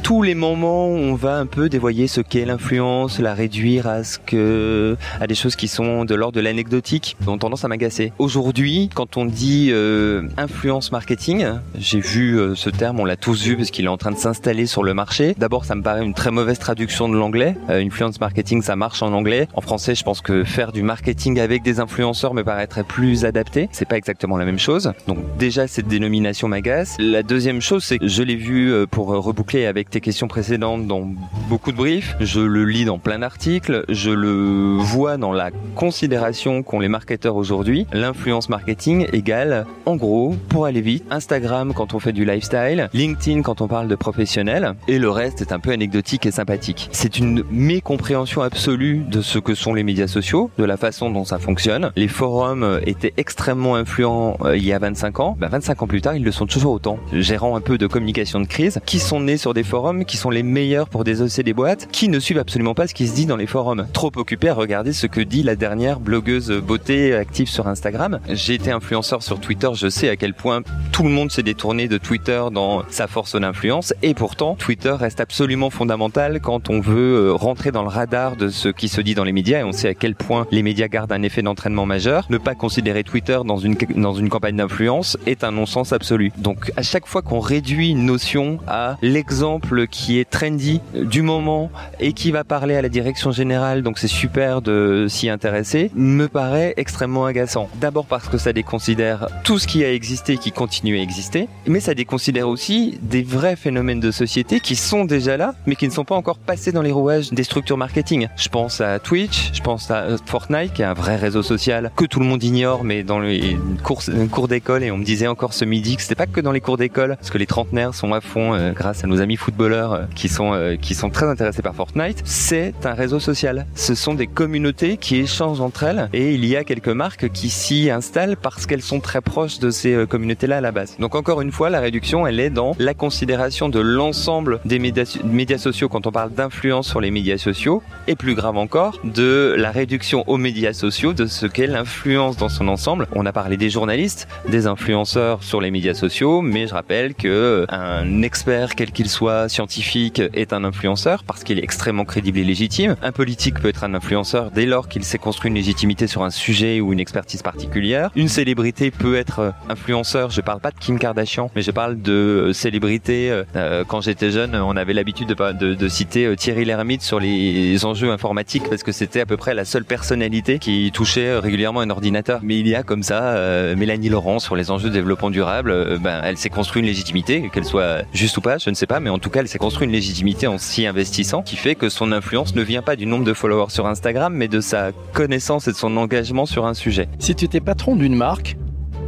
Tous 0.03 0.23
les 0.23 0.35
moments 0.35 0.89
où 0.89 0.97
on 0.97 1.15
va 1.15 1.37
un 1.37 1.47
peu 1.47 1.69
dévoyer 1.69 2.09
ce 2.09 2.21
qu'est 2.21 2.45
l'influence, 2.45 3.21
la 3.21 3.35
réduire 3.35 3.87
à 3.87 4.03
ce 4.03 4.19
que 4.19 4.97
à 5.21 5.27
des 5.29 5.37
choses 5.37 5.55
qui 5.55 5.69
sont 5.69 6.05
de 6.05 6.15
l'ordre 6.15 6.35
de 6.35 6.41
l'anecdotique, 6.41 7.17
ont 7.27 7.39
tendance 7.39 7.65
à 7.65 7.69
m'agacer. 7.69 8.13
Aujourd'hui, 8.19 8.91
quand 8.93 9.17
on 9.17 9.25
dit 9.25 9.69
euh, 9.71 10.23
influence 10.37 10.91
marketing, 10.91 11.47
j'ai 11.79 12.01
vu 12.01 12.39
euh, 12.39 12.55
ce 12.57 12.69
terme, 12.69 12.99
on 12.99 13.05
l'a 13.05 13.17
tous 13.17 13.45
vu 13.45 13.57
parce 13.57 13.71
qu'il 13.71 13.85
est 13.85 13.89
en 13.89 13.97
train 13.97 14.11
de 14.11 14.17
s'installer 14.17 14.67
sur 14.67 14.83
le 14.83 14.93
marché. 14.93 15.35
D'abord, 15.39 15.65
ça 15.65 15.77
me 15.77 15.83
paraît 15.83 16.05
une 16.05 16.15
très 16.15 16.33
mauvaise 16.33 16.59
traduction 16.59 17.09
de 17.09 17.17
l'anglais. 17.17 17.57
Euh, 17.71 17.81
influence 17.81 18.21
marketing, 18.21 18.61
ça 18.61 18.75
marche 18.75 19.03
en 19.03 19.13
anglais. 19.13 19.47
En 19.55 19.61
français, 19.61 19.95
je 19.95 20.03
pense 20.03 20.21
que 20.21 20.43
faire 20.43 20.73
du 20.73 20.83
marketing 20.83 21.39
avec 21.39 21.63
des 21.63 21.79
influenceurs 21.79 22.35
me 22.35 22.43
paraîtrait 22.43 22.85
plus 22.85 23.25
adapté. 23.25 23.69
C'est 23.71 23.89
pas 23.89 23.99
exactement 23.99 24.37
la 24.37 24.45
même 24.47 24.59
chose. 24.59 24.93
Donc 25.07 25.19
déjà, 25.39 25.69
cette 25.69 25.87
dénomination 25.87 26.49
m'agace. 26.49 26.97
La 26.99 27.23
deuxième 27.23 27.61
chose, 27.61 27.85
c'est 27.85 27.99
que 27.99 28.09
je 28.09 28.23
l'ai 28.23 28.37
vu 28.37 28.75
pour 28.91 29.09
reboucler 29.09 29.67
avec 29.67 29.92
tes 29.93 30.01
questions 30.01 30.27
précédentes 30.27 30.87
dans 30.87 31.07
beaucoup 31.51 31.71
de 31.71 31.77
briefs, 31.77 32.17
je 32.19 32.41
le 32.41 32.65
lis 32.65 32.87
dans 32.87 32.99
plein 32.99 33.19
d'articles, 33.19 33.85
je 33.91 34.11
le 34.11 34.79
vois 34.79 35.19
dans 35.19 35.33
la 35.33 35.51
considération 35.77 36.63
qu'ont 36.63 36.81
les 36.81 36.89
marketeurs 36.89 37.37
aujourd'hui. 37.37 37.87
L'influence 37.93 38.49
marketing 38.49 39.07
égale, 39.13 39.67
en 39.85 39.97
gros, 39.97 40.35
pour 40.49 40.65
aller 40.65 40.81
vite, 40.81 41.05
Instagram 41.11 41.75
quand 41.75 41.93
on 41.93 41.99
fait 41.99 42.15
du 42.15 42.25
lifestyle, 42.25 42.89
LinkedIn 42.95 43.43
quand 43.43 43.61
on 43.61 43.69
parle 43.69 43.87
de 43.87 43.95
professionnels, 43.95 44.77
et 44.89 44.99
le 44.99 45.11
reste 45.11 45.43
est 45.43 45.53
un 45.53 45.61
peu 45.61 45.73
anecdotique 45.73 46.25
et 46.25 46.31
sympathique. 46.31 46.89
C'est 46.93 47.19
une 47.19 47.45
mécompréhension 47.51 48.41
absolue 48.41 49.05
de 49.07 49.21
ce 49.21 49.39
que 49.39 49.55
sont 49.55 49.75
les 49.75 49.83
médias 49.83 50.07
sociaux, 50.07 50.51
de 50.57 50.65
la 50.65 50.79
façon 50.79 51.11
dont 51.11 51.27
ça 51.27 51.39
fonctionne. 51.39 51.93
Les 51.97 52.09
forums 52.09 52.81
étaient 52.87 53.13
extrêmement 53.19 53.77
influents 53.77 54.39
euh, 54.43 54.57
il 54.57 54.65
y 54.65 54.73
a 54.73 54.79
25 54.79 55.21
ans. 55.21 55.37
25 55.39 55.77
ben, 55.77 55.85
ans 55.85 55.87
plus 55.87 56.01
tard, 56.01 56.17
ils 56.17 56.25
le 56.25 56.33
sont 56.33 56.47
toujours 56.47 56.73
autant. 56.73 56.99
Gérant 57.13 57.57
un 57.57 57.61
peu 57.61 57.77
de 57.77 57.87
communication 57.87 58.41
de 58.41 58.47
crise, 58.47 58.81
qui 58.87 58.99
sont 58.99 59.21
nés 59.21 59.37
sur 59.37 59.53
des 59.53 59.65
forums 59.65 59.82
qui 60.07 60.17
sont 60.17 60.31
les 60.31 60.45
meilleurs 60.45 60.89
pour 60.89 61.03
désosser 61.03 61.43
des 61.43 61.53
boîtes, 61.53 61.89
qui 61.91 62.09
ne 62.09 62.21
suivent 62.21 62.39
absolument 62.39 62.75
pas 62.75 62.87
ce 62.87 62.95
qui 62.95 63.09
se 63.09 63.15
dit 63.17 63.27
dans 63.27 63.37
les 63.37 63.49
forums. 63.49 63.87
Trop 63.93 64.13
occupés 64.15 64.49
à 64.49 64.55
regarder 64.55 64.93
ce 64.93 65.09
que 65.09 65.21
dit 65.21 65.43
la 65.43 65.57
dernière 65.57 65.99
blogueuse 65.99 66.53
beauté 66.53 67.15
active 67.15 67.49
sur 67.49 67.67
Instagram. 67.67 68.21
J'ai 68.29 68.55
été 68.55 68.71
influenceur 68.71 69.25
sur 69.25 69.41
Twitter, 69.41 69.69
je 69.75 69.89
sais 69.89 70.09
à 70.09 70.15
quel 70.15 70.35
point 70.35 70.63
tout 70.93 71.03
le 71.03 71.09
monde 71.09 71.33
s'est 71.33 71.43
détourné 71.43 71.89
de 71.89 71.99
Twitter 71.99 72.41
dans 72.53 72.85
sa 72.91 73.09
force 73.09 73.35
d'influence, 73.35 73.93
et 74.03 74.15
pourtant 74.15 74.55
Twitter 74.55 74.93
reste 74.93 75.19
absolument 75.19 75.71
fondamental 75.71 76.41
quand 76.41 76.71
on 76.71 76.81
veut 76.81 77.17
euh, 77.17 77.33
rentrer 77.33 77.73
dans 77.73 77.83
le 77.83 77.89
radar 77.89 78.37
de 78.37 78.51
ce 78.51 78.69
qui 78.69 78.89
se 78.89 79.01
dit 79.01 79.17
dans 79.17 79.25
les 79.25 79.33
médias, 79.33 79.61
et 79.61 79.65
on 79.65 79.73
sait 79.73 79.89
à 79.89 79.95
quel 79.95 80.15
point 80.15 80.47
les 80.53 80.63
médias 80.63 80.87
gardent 80.87 81.13
un 81.13 81.23
effet 81.23 81.43
d'entraînement 81.43 81.87
majeur. 81.87 82.27
Ne 82.31 82.39
pas 82.39 82.55
considérer 82.55 83.03
Twitter 83.03 83.41
dans 83.45 83.59
une, 83.59 83.75
dans 83.97 84.15
une 84.15 84.29
campagne 84.29 84.57
d'influence 84.57 85.19
est 85.27 85.43
un 85.43 85.51
non-sens 85.51 85.93
absolu. 85.93 86.31
Donc 86.39 86.71
à 86.77 86.83
chaque 86.83 87.07
fois 87.07 87.23
qu'on 87.23 87.41
réduit 87.41 87.91
une 87.91 88.07
notion 88.07 88.61
à 88.69 88.97
l'exemple 89.03 89.72
qui 89.91 90.19
est 90.19 90.29
trendy 90.29 90.81
du 90.95 91.23
moment 91.23 91.71
et 92.01 92.13
qui 92.13 92.31
va 92.31 92.45
parler 92.45 92.77
à 92.77 92.83
la 92.83 92.89
direction 92.89 93.33
générale, 93.33 93.83
donc 93.83 93.99
c'est 93.99 94.09
super 94.09 94.63
de 94.63 95.07
s'y 95.09 95.29
intéresser, 95.29 95.91
me 95.95 96.27
paraît 96.27 96.75
extrêmement 96.77 97.27
agaçant. 97.27 97.69
D'abord 97.81 98.07
parce 98.07 98.29
que 98.29 98.39
ça 98.39 98.53
déconsidère 98.53 99.29
tout 99.45 99.59
ce 99.59 99.67
qui 99.67 99.85
a 99.85 99.93
existé, 99.93 100.37
qui 100.37 100.53
continue 100.53 100.99
à 100.99 101.03
exister, 101.03 101.49
mais 101.67 101.81
ça 101.81 101.95
déconsidère 101.95 102.49
aussi 102.49 102.99
des 103.03 103.23
vrais 103.23 103.57
phénomènes 103.57 104.01
de 104.01 104.11
société 104.11 104.61
qui 104.61 104.77
sont 104.77 105.05
déjà 105.05 105.37
là, 105.37 105.55
mais 105.67 105.77
qui 105.77 105.87
ne 105.87 105.93
sont 105.93 106.05
pas 106.05 106.15
encore 106.15 106.39
passés 106.39 106.73
dans 106.73 106.83
les 106.83 106.93
rouages 106.93 107.31
des 107.31 107.45
structures 107.45 107.77
marketing. 107.77 108.29
Je 108.37 108.49
pense 108.49 108.81
à 108.81 108.99
Twitch, 108.99 109.51
je 109.53 109.61
pense 109.61 109.91
à 109.91 110.17
Fortnite, 110.27 110.73
qui 110.73 110.83
est 110.83 110.87
un 110.87 110.95
vrai 110.95 111.17
réseau 111.17 111.43
social 111.43 111.91
que 111.97 112.05
tout 112.05 112.21
le 112.21 112.27
monde 112.27 112.43
ignore, 112.43 112.85
mais 112.85 113.03
dans 113.03 113.21
les 113.21 113.57
cours, 113.83 114.49
d'école, 114.49 114.83
et 114.83 114.91
on 114.91 114.99
me 114.99 115.05
disait 115.05 115.27
encore 115.27 115.55
ce 115.55 115.65
midi 115.65 115.97
que 115.97 116.03
c'était 116.03 116.15
pas 116.15 116.27
que 116.27 116.41
dans 116.41 116.53
les 116.53 116.61
cours 116.61 116.77
d'école, 116.77 117.17
parce 117.17 117.31
que 117.31 117.39
les 117.39 117.47
trentenaires 117.47 117.95
sont 117.95 118.13
à 118.13 118.21
fond 118.21 118.55
euh, 118.55 118.73
grâce 118.73 119.05
à 119.05 119.07
nos 119.07 119.21
amis 119.21 119.37
euh, 119.71 120.05
qui 120.15 120.29
sont 120.29 120.53
euh, 120.55 120.77
qui 120.77 120.95
sont 120.95 121.11
très 121.11 121.27
intéressés 121.27 121.63
par 121.63 121.75
Fortnite, 121.75 122.23
c'est 122.25 122.75
un 122.85 122.95
réseau 122.95 123.21
social. 123.21 123.67
Ce 123.75 123.95
sont 123.95 124.15
des 124.15 124.27
communautés 124.27 124.97
qui 124.97 125.17
échangent 125.17 125.61
entre 125.61 125.85
elles 125.85 126.09
et 126.13 126.35
il 126.35 126.45
y 126.45 126.57
a 126.57 126.65
quelques 126.65 126.89
marques 126.89 127.31
qui 127.31 127.49
s'y 127.49 127.91
installent 127.91 128.37
parce 128.37 128.67
qu'elles 128.67 128.83
sont 128.83 129.01
très 129.01 129.21
proches 129.21 129.59
de 129.59 129.71
ces 129.71 129.95
euh, 129.95 130.07
communautés-là 130.07 130.59
à 130.59 130.61
la 130.61 130.73
base. 130.73 130.97
Donc 130.99 131.15
encore 131.15 131.41
une 131.41 131.53
fois, 131.53 131.71
la 131.71 131.81
réduction, 131.81 132.27
elle 132.27 132.41
est 132.41 132.51
dans 132.51 132.75
la 132.79 132.95
considération 132.95 133.69
de 133.69 133.79
l'ensemble 133.79 134.61
des 134.65 134.79
médias, 134.79 135.19
médias 135.25 135.59
sociaux 135.59 135.89
quand 135.89 136.07
on 136.07 136.13
parle 136.13 136.33
d'influence 136.33 136.89
sur 136.89 137.01
les 137.01 137.11
médias 137.11 137.39
sociaux 137.39 137.83
et 138.09 138.17
plus 138.17 138.35
grave 138.35 138.57
encore, 138.57 138.99
de 139.05 139.55
la 139.57 139.71
réduction 139.71 140.25
aux 140.27 140.39
médias 140.39 140.73
sociaux 140.73 141.13
de 141.13 141.27
ce 141.27 141.47
qu'est 141.47 141.67
l'influence 141.67 142.37
dans 142.37 142.49
son 142.49 142.69
ensemble. 142.69 143.07
On 143.13 143.27
a 143.27 143.33
parlé 143.33 143.57
des 143.57 143.71
journalistes, 143.71 144.29
des 144.49 144.67
influenceurs 144.67 145.43
sur 145.43 145.61
les 145.61 145.71
médias 145.71 145.95
sociaux, 145.95 146.43
mais 146.43 146.67
je 146.67 146.75
rappelle 146.75 147.15
que 147.15 147.67
un 147.69 148.23
expert, 148.23 148.75
quel 148.75 148.91
qu'il 148.91 149.09
soit, 149.09 149.49
scientifique, 149.53 150.21
est 150.33 150.53
un 150.53 150.65
influenceur 150.65 151.25
parce 151.25 151.45
qu'il 151.45 151.59
est 151.59 151.63
extrêmement 151.63 152.05
crédible 152.05 152.39
et 152.39 152.45
légitime. 152.45 152.97
Un 153.03 153.13
politique 153.13 153.61
peut 153.61 153.69
être 153.69 153.85
un 153.85 153.95
influenceur 153.95 154.51
dès 154.51 154.67
lors 154.67 154.89
qu'il 154.89 155.05
s'est 155.05 155.19
construit 155.19 155.51
une 155.51 155.55
légitimité 155.55 156.07
sur 156.07 156.23
un 156.23 156.31
sujet 156.31 156.81
ou 156.81 156.93
une 156.93 157.01
expertise 157.01 157.43
particulière. 157.43 158.11
Une 158.17 158.29
célébrité 158.29 158.91
peut 158.91 159.17
être 159.17 159.53
influenceur. 159.69 160.31
Je 160.31 160.41
parle 160.41 160.61
pas 160.61 160.71
de 160.71 160.79
Kim 160.79 160.99
Kardashian, 160.99 161.51
mais 161.55 161.63
je 161.63 161.71
parle 161.71 162.01
de 162.01 162.13
euh, 162.13 162.53
célébrité. 162.53 163.43
Euh, 163.57 163.85
quand 163.87 164.01
j'étais 164.01 164.31
jeune, 164.31 164.57
on 164.57 164.77
avait 164.77 164.95
l'habitude 164.95 165.29
de, 165.29 165.89
citer 165.89 166.27
euh, 166.27 166.37
Thierry 166.37 166.65
Lhermitte 166.65 167.03
sur 167.03 167.21
les 167.21 167.85
enjeux 167.85 168.11
informatiques 168.11 168.69
parce 168.69 168.83
que 168.83 168.93
c'était 168.93 169.21
à 169.21 169.27
peu 169.27 169.37
près 169.37 169.55
la 169.55 169.65
seule 169.65 169.85
personnalité 169.85 170.59
qui 170.59 170.91
touchait 170.93 171.39
régulièrement 171.39 171.81
un 171.81 171.91
ordinateur. 171.91 172.41
Mais 172.43 172.59
il 172.59 172.69
y 172.69 172.75
a 172.75 172.83
comme 172.83 173.03
ça 173.03 173.37
Mélanie 173.77 174.09
Laurent 174.09 174.39
sur 174.39 174.57
les 174.57 174.71
enjeux 174.71 174.89
de 174.89 174.95
développement 174.95 175.31
durable. 175.31 175.99
ben, 175.99 176.23
elle 176.25 176.37
s'est 176.37 176.51
construit 176.51 176.81
une 176.81 176.87
légitimité, 176.87 177.51
qu'elle 177.53 177.65
soit 177.65 178.03
juste 178.13 178.37
ou 178.39 178.41
pas, 178.41 178.59
je 178.59 178.71
ne 178.71 178.75
sais 178.75 178.87
pas, 178.87 179.01
mais 179.01 179.11
en 179.11 179.19
tout 179.19 179.31
cas, 179.31 179.42
elle 179.43 179.49
s'est 179.49 179.59
construit 179.59 179.87
une 179.87 179.93
légitimité 179.93 180.47
en 180.47 180.57
s'y 180.57 180.87
investissant 180.87 181.43
qui 181.43 181.57
fait 181.57 181.75
que 181.75 181.89
son 181.89 182.13
influence 182.13 182.55
ne 182.55 182.63
vient 182.63 182.81
pas 182.81 182.95
du 182.95 183.07
nombre 183.07 183.25
de 183.25 183.35
followers 183.35 183.71
sur 183.71 183.87
Instagram, 183.89 184.33
mais 184.33 184.47
de 184.47 184.61
sa 184.61 184.93
connaissance 185.13 185.67
et 185.67 185.73
de 185.73 185.77
son 185.77 185.97
engagement 185.97 186.47
sur 186.47 186.65
un 186.65 186.75
sujet. 186.75 187.09
Si 187.19 187.35
tu 187.35 187.45
étais 187.45 187.61
patron 187.61 187.97
d'une 187.97 188.15
marque, 188.15 188.57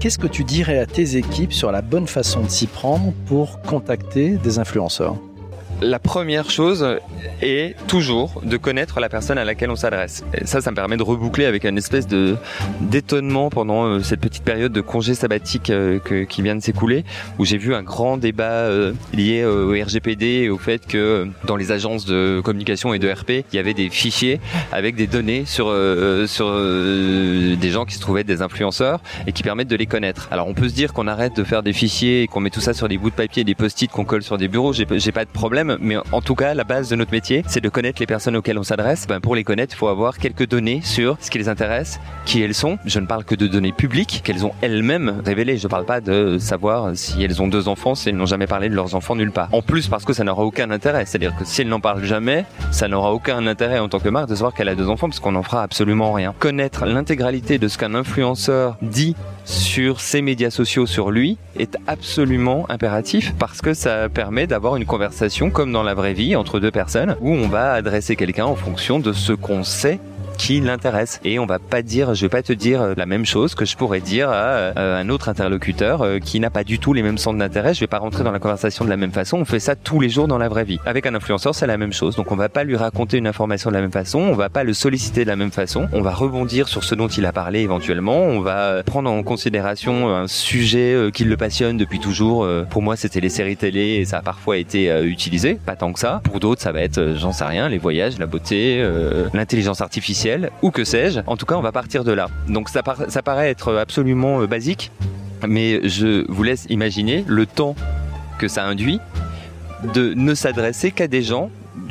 qu'est-ce 0.01 0.19
que 0.19 0.27
tu 0.27 0.43
dirais 0.43 0.79
à 0.79 0.87
tes 0.87 1.17
équipes 1.17 1.53
sur 1.53 1.71
la 1.71 1.83
bonne 1.83 2.09
façon 2.09 2.43
de 2.43 2.49
s'y 2.49 2.67
prendre 2.67 3.13
pour 3.27 3.63
contacter 3.63 4.31
des 4.31 4.59
influenceurs? 4.59 5.17
La 5.85 5.99
première 5.99 6.51
chose 6.51 6.99
est 7.43 7.77
toujours 7.87 8.41
de 8.43 8.57
connaître 8.57 9.01
la 9.01 9.09
personne 9.09 9.39
à 9.39 9.45
laquelle 9.45 9.71
on 9.71 9.77
s'adresse. 9.77 10.25
Et 10.35 10.47
ça, 10.47 10.61
ça 10.61 10.71
me 10.71 10.77
permet 10.77 10.97
de 10.97 11.03
reboucler 11.03 11.45
avec 11.45 11.65
une 11.65 11.79
espèce 11.79 12.07
de 12.07 12.37
d'étonnement 12.81 13.51
pendant 13.51 13.85
euh, 13.85 14.01
cette 14.01 14.21
petite 14.21 14.45
période 14.45 14.73
de 14.73 14.81
congé 14.81 15.15
sabbatique 15.15 15.71
euh, 15.71 15.99
qui 16.29 16.43
vient 16.43 16.57
de 16.57 16.63
s'écouler, 16.63 17.05
où 17.39 17.45
j'ai 17.45 17.59
vu 17.59 17.75
un 17.75 17.83
grand 17.83 18.17
débat 18.17 18.45
euh, 18.45 18.93
lié 19.13 19.45
au 19.45 19.73
RGPD 19.73 20.27
et 20.27 20.51
au 20.51 20.59
fait 20.59 20.87
que 20.87 21.29
dans 21.47 21.57
les 21.57 21.71
agences 21.71 22.07
de 22.07 22.41
communication 22.43 22.95
et 22.95 22.99
de 22.99 23.11
RP, 23.11 23.45
il 23.53 23.57
y 23.57 23.59
avait 23.59 23.75
des 23.75 23.91
fichiers 23.91 24.41
avec 24.73 24.97
des 24.97 25.07
données 25.07 25.45
sur 25.45 25.75
sur 26.27 26.53
des 26.53 27.71
gens 27.71 27.85
qui 27.85 27.95
se 27.95 28.01
trouvaient 28.01 28.25
des 28.25 28.41
influenceurs 28.43 29.01
et 29.27 29.33
qui 29.33 29.43
permettent 29.43 29.69
de 29.69 29.77
les 29.77 29.87
connaître. 29.87 30.29
Alors 30.31 30.49
on 30.49 30.55
peut 30.55 30.69
se 30.69 30.75
dire 30.75 30.93
qu'on 30.93 31.07
arrête 31.07 31.37
de 31.37 31.45
faire 31.45 31.63
des 31.63 31.73
fichiers 31.73 32.23
et 32.23 32.27
qu'on 32.27 32.41
met 32.41 32.51
tout 32.51 32.61
ça 32.61 32.73
sur 32.73 32.89
des 32.89 32.97
bouts 32.97 33.11
de 33.11 33.15
papier, 33.15 33.45
des 33.45 33.55
post-it 33.55 33.91
qu'on 33.91 34.05
colle 34.05 34.23
sur 34.23 34.39
des 34.39 34.49
bureaux. 34.49 34.73
J'ai 34.73 35.13
pas 35.13 35.25
de 35.25 35.31
problème 35.31 35.74
mais 35.81 35.97
en 36.13 36.21
tout 36.21 36.35
cas, 36.35 36.55
la 36.55 36.65
base 36.65 36.89
de 36.89 36.97
notre 36.97 37.13
métier, 37.13 37.43
c'est 37.47 37.61
de 37.61 37.69
connaître 37.69 38.01
les 38.01 38.07
personnes 38.07 38.37
auxquelles 38.37 38.59
on 38.59 38.63
s'adresse. 38.63 39.07
Ben, 39.07 39.21
pour 39.21 39.35
les 39.35 39.45
connaître, 39.45 39.75
il 39.75 39.79
faut 39.79 39.89
avoir 39.89 40.19
quelques 40.19 40.49
données 40.49 40.81
sur 40.83 41.17
ce 41.21 41.31
qui 41.31 41.39
les 41.39 41.49
intéresse, 41.49 42.01
qui 42.25 42.43
elles 42.43 42.55
sont. 42.55 42.79
Je 42.85 42.99
ne 43.01 43.07
parle 43.07 43.25
que 43.25 43.35
de 43.35 43.47
données 43.47 43.73
publiques 43.73 44.23
qu'elles 44.25 44.45
ont 44.45 44.53
elles-mêmes 44.63 45.23
révélées. 45.25 45.57
Je 45.57 45.67
ne 45.67 45.71
parle 45.71 45.85
pas 45.85 46.01
de 46.01 46.39
savoir 46.39 46.91
si 46.95 47.23
elles 47.23 47.41
ont 47.43 47.49
deux 47.49 47.69
enfants, 47.69 47.95
si 47.95 48.09
elles 48.09 48.17
n'ont 48.17 48.27
jamais 48.27 48.47
parlé 48.47 48.69
de 48.69 48.75
leurs 48.75 48.95
enfants 48.95 49.17
nulle 49.17 49.33
part. 49.33 49.49
En 49.53 49.63
plus, 49.63 49.89
parce 49.89 50.05
que 50.05 50.13
ça 50.13 50.25
n'aura 50.25 50.45
aucun 50.45 50.71
intérêt. 50.71 51.07
C'est-à-dire 51.07 51.37
que 51.37 51.45
si 51.45 51.63
elles 51.63 51.69
n'en 51.69 51.81
parlent 51.81 52.05
jamais, 52.05 52.45
ça 52.71 52.89
n'aura 52.89 53.13
aucun 53.13 53.47
intérêt 53.47 53.79
en 53.79 53.89
tant 53.89 54.01
que 54.01 54.09
marque 54.09 54.29
de 54.29 54.35
savoir 54.35 54.55
qu'elle 54.55 54.69
a 54.69 54.75
deux 54.75 54.89
enfants, 54.89 55.09
parce 55.09 55.21
qu'on 55.21 55.33
n'en 55.33 55.43
fera 55.43 55.63
absolument 55.63 56.13
rien. 56.13 56.35
Connaître 56.39 56.85
l'intégralité 56.87 57.59
de 57.59 57.69
ce 57.69 57.79
qu'un 57.79 57.95
influenceur 57.95 58.77
dit 58.83 59.17
sur 59.45 60.01
ses 60.01 60.23
médias 60.23 60.51
sociaux 60.51 60.87
sur 60.87 61.11
lui 61.11 61.39
est 61.57 61.77
absolument 61.87 62.67
impératif 62.71 63.35
parce 63.39 63.61
que 63.61 63.75
ça 63.75 64.09
permet 64.09 64.47
d'avoir 64.47 64.77
une 64.77 64.87
conversation 64.87 65.51
comme 65.51 65.73
dans 65.73 65.83
la 65.83 65.95
vraie 65.95 66.15
vie 66.15 66.37
entre 66.37 66.61
deux 66.61 66.71
personnes 66.71 67.17
où 67.21 67.31
on 67.31 67.49
va 67.49 67.73
adresser 67.73 68.17
quelqu'un 68.17 68.47
en 68.47 68.57
fonction 68.57 68.99
de 68.99 69.13
ce 69.13 69.33
qu'on 69.33 69.65
sait 69.65 70.01
qui 70.37 70.61
l'intéresse. 70.61 71.21
Et 71.25 71.39
on 71.39 71.47
va 71.47 71.59
pas 71.59 71.83
dire, 71.83 72.15
je 72.15 72.23
vais 72.23 72.31
pas 72.31 72.43
te 72.43 72.53
dire 72.53 72.95
la 72.97 73.07
même 73.07 73.27
chose 73.27 73.55
que 73.55 73.65
je 73.65 73.77
pourrais 73.77 74.01
dire 74.01 74.29
à, 74.31 74.35
euh, 74.35 75.01
un 75.01 75.09
autre 75.09 75.29
interlocuteur 75.29 76.03
euh, 76.03 76.19
qui 76.19 76.41
n'a 76.41 76.51
pas 76.51 76.65
du 76.65 76.79
tout 76.79 76.93
les 76.93 77.03
mêmes 77.03 77.19
centres 77.19 77.39
d'intérêt. 77.39 77.75
Je 77.75 77.81
vais 77.81 77.87
pas 77.87 77.99
rentrer 77.99 78.25
dans 78.25 78.33
la 78.33 78.39
conversation 78.39 78.85
de 78.85 78.91
la 78.91 78.97
même 78.97 79.13
façon. 79.13 79.39
On 79.39 79.45
fait 79.45 79.61
ça 79.61 79.77
tous 79.77 80.01
les 80.01 80.09
jours 80.09 80.29
dans 80.29 80.39
la 80.39 80.49
vraie 80.49 80.65
vie. 80.65 80.79
Avec 80.87 81.07
un 81.07 81.15
influenceur, 81.15 81.55
c'est 81.55 81.67
la 81.67 81.77
même 81.77 81.93
chose. 81.93 82.17
Donc 82.17 82.33
on 82.33 82.37
va 82.37 82.49
pas 82.49 82.65
lui 82.65 82.77
raconter 82.77 83.19
une 83.19 83.27
information 83.27 83.71
de 83.71 83.75
la 83.75 83.81
même 83.81 83.93
façon. 83.93 84.19
On 84.21 84.35
va 84.35 84.49
pas 84.49 84.65
le 84.65 84.73
solliciter 84.73 85.25
de 85.25 85.29
la 85.29 85.37
même 85.37 85.51
façon. 85.51 85.89
On 85.93 86.03
va 86.03 86.13
rebondir 86.13 86.69
sur 86.69 86.85
ce 86.85 86.95
dont 86.95 87.09
il 87.09 87.27
a 87.27 87.33
parlé 87.33 87.61
éventuellement. 87.61 88.19
On 88.19 88.41
va 88.41 88.83
prendre 88.83 89.11
en 89.11 89.23
considération 89.23 90.15
un 90.15 90.27
sujet 90.27 90.95
euh, 90.95 91.11
qui 91.11 91.25
le 91.25 91.37
passionne 91.37 91.77
depuis 91.77 92.01
toujours. 92.01 92.47
Pour 92.71 92.83
moi, 92.83 92.97
c'était 92.97 93.21
les 93.21 93.29
séries 93.29 93.57
télé 93.57 93.81
et 93.81 94.05
ça 94.05 94.19
a 94.19 94.23
parfois 94.23 94.57
été 94.57 95.03
utilisé. 95.03 95.55
Pas 95.55 95.77
tant 95.77 95.93
que 95.93 95.99
ça. 95.99 96.21
Pour 96.25 96.41
d'autres, 96.41 96.63
ça 96.63 96.73
va 96.73 96.81
être, 96.81 97.15
j'en 97.17 97.33
sais 97.33 97.45
rien, 97.45 97.69
les 97.69 97.79
voyages, 97.79 98.19
la 98.19 98.27
beauté, 98.27 98.85
l'intelligence 99.33 99.81
artificielle 99.81 100.24
ou 100.63 100.71
que 100.71 100.85
sais-je. 100.85 101.21
En 101.27 101.37
tout 101.37 101.47
cas, 101.47 101.57
on 101.57 101.61
va 101.61 101.73
partir 101.73 102.05
de 102.05 102.13
là. 102.13 102.29
Donc 102.49 102.69
ça, 102.69 102.83
paraît 102.83 103.51
être 103.51 103.75
absolument 103.75 104.41
euh, 104.41 104.47
basique, 104.47 104.91
mais 105.47 105.87
je 105.87 106.31
vous 106.31 106.43
laisse 106.43 106.67
imaginer 106.71 107.25
le 107.27 107.47
temps 107.47 107.75
que 108.39 108.49
ça 108.49 108.65
induit 108.65 109.01
de 109.93 110.15
ne 110.15 110.35
s'adresser 110.35 110.91
qu'à 110.91 111.09
des 111.09 111.23
gens 111.23 111.51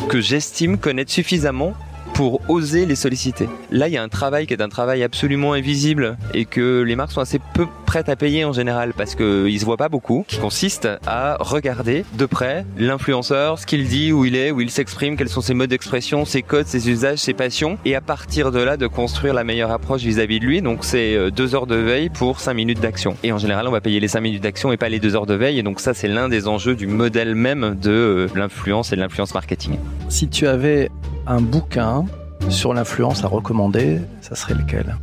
que 0.10 0.20
j'estime 0.20 0.78
connaître 0.78 1.12
suffisamment 1.12 1.74
pour 2.14 2.42
oser 2.50 2.86
les 2.86 2.96
solliciter. 2.96 3.50
Là, 3.72 3.88
il 3.88 3.94
y 3.94 3.98
a 3.98 4.04
un 4.04 4.10
travail 4.10 4.46
qui 4.46 4.54
est 4.54 4.62
un 4.62 4.70
travail 4.70 5.04
absolument 5.04 5.54
invisible 5.54 6.18
et 6.34 6.46
que 6.46 6.82
les 6.82 6.96
marques 6.96 7.12
sont 7.12 7.22
assez 7.22 7.40
peu 7.54 7.66
prêtes 7.86 8.10
à 8.10 8.16
payer 8.16 8.46
en 8.46 8.54
général 8.54 8.94
parce 8.96 9.16
qu'ils 9.16 9.60
se 9.60 9.66
voient 9.66 9.78
pas 9.78 9.90
beaucoup, 9.90 10.26
qui 10.28 10.38
consiste 10.38 10.88
à 11.06 11.38
regarder 11.40 12.06
de 12.18 12.26
près 12.26 12.66
l'influenceur, 12.78 13.60
ce 13.60 13.66
qu'il 13.66 13.88
dit, 13.88 14.12
où 14.12 14.26
il 14.26 14.36
est, 14.36 14.52
où 14.52 14.62
il 14.62 14.70
s'exprime, 14.70 15.18
quels 15.18 15.30
sont 15.30 15.42
ses 15.42 15.54
modes 15.54 15.70
d'expression, 15.70 16.26
ses 16.26 16.42
codes, 16.42 16.68
ses 16.68 16.90
usages, 16.90 17.20
ses 17.20 17.34
passions, 17.34 17.78
et 17.86 17.96
à 17.96 18.02
partir 18.02 18.52
de 18.52 18.60
là 18.60 18.78
de 18.78 18.88
construire 18.88 19.34
la 19.34 19.44
meilleure 19.44 19.72
approche 19.72 20.02
vis-à-vis 20.02 20.40
de 20.40 20.46
lui. 20.46 20.62
Donc 20.62 20.84
c'est 20.84 21.16
euh, 21.16 21.32
deux 21.32 21.56
heures 21.56 21.68
de 21.68 21.76
veille 21.76 22.10
pour 22.10 22.40
cinq 22.40 22.54
minutes 22.54 22.80
d'action. 22.80 23.16
Et 23.24 23.32
en 23.32 23.38
général, 23.38 23.68
on 23.68 23.72
va 23.72 23.82
payer 23.82 24.00
les 24.00 24.08
cinq 24.08 24.22
minutes 24.22 24.44
d'action 24.44 24.72
et 24.72 24.78
pas 24.78 24.90
les 24.90 25.00
deux 25.00 25.16
heures 25.16 25.26
de 25.26 25.36
veille. 25.36 25.60
Et 25.60 25.64
donc 25.64 25.80
ça, 25.80 25.94
c'est 25.94 26.08
l'un 26.08 26.30
des 26.30 26.48
enjeux 26.48 26.76
du 26.76 26.88
modèle 26.88 27.36
même 27.36 27.76
de 27.82 27.92
euh, 27.92 28.28
l'influence 28.36 28.92
et 28.92 28.96
de 28.96 29.02
l'influence 29.02 29.34
marketing. 29.34 29.78
Si 30.10 30.28
tu 30.28 30.48
avais 30.48 30.90
un 31.28 31.42
bouquin 31.42 32.06
sur 32.50 32.74
l'influence 32.74 33.24
à 33.24 33.28
recommander, 33.28 34.02
ça 34.22 34.36
serait 34.36 34.56
lequel? 34.56 34.96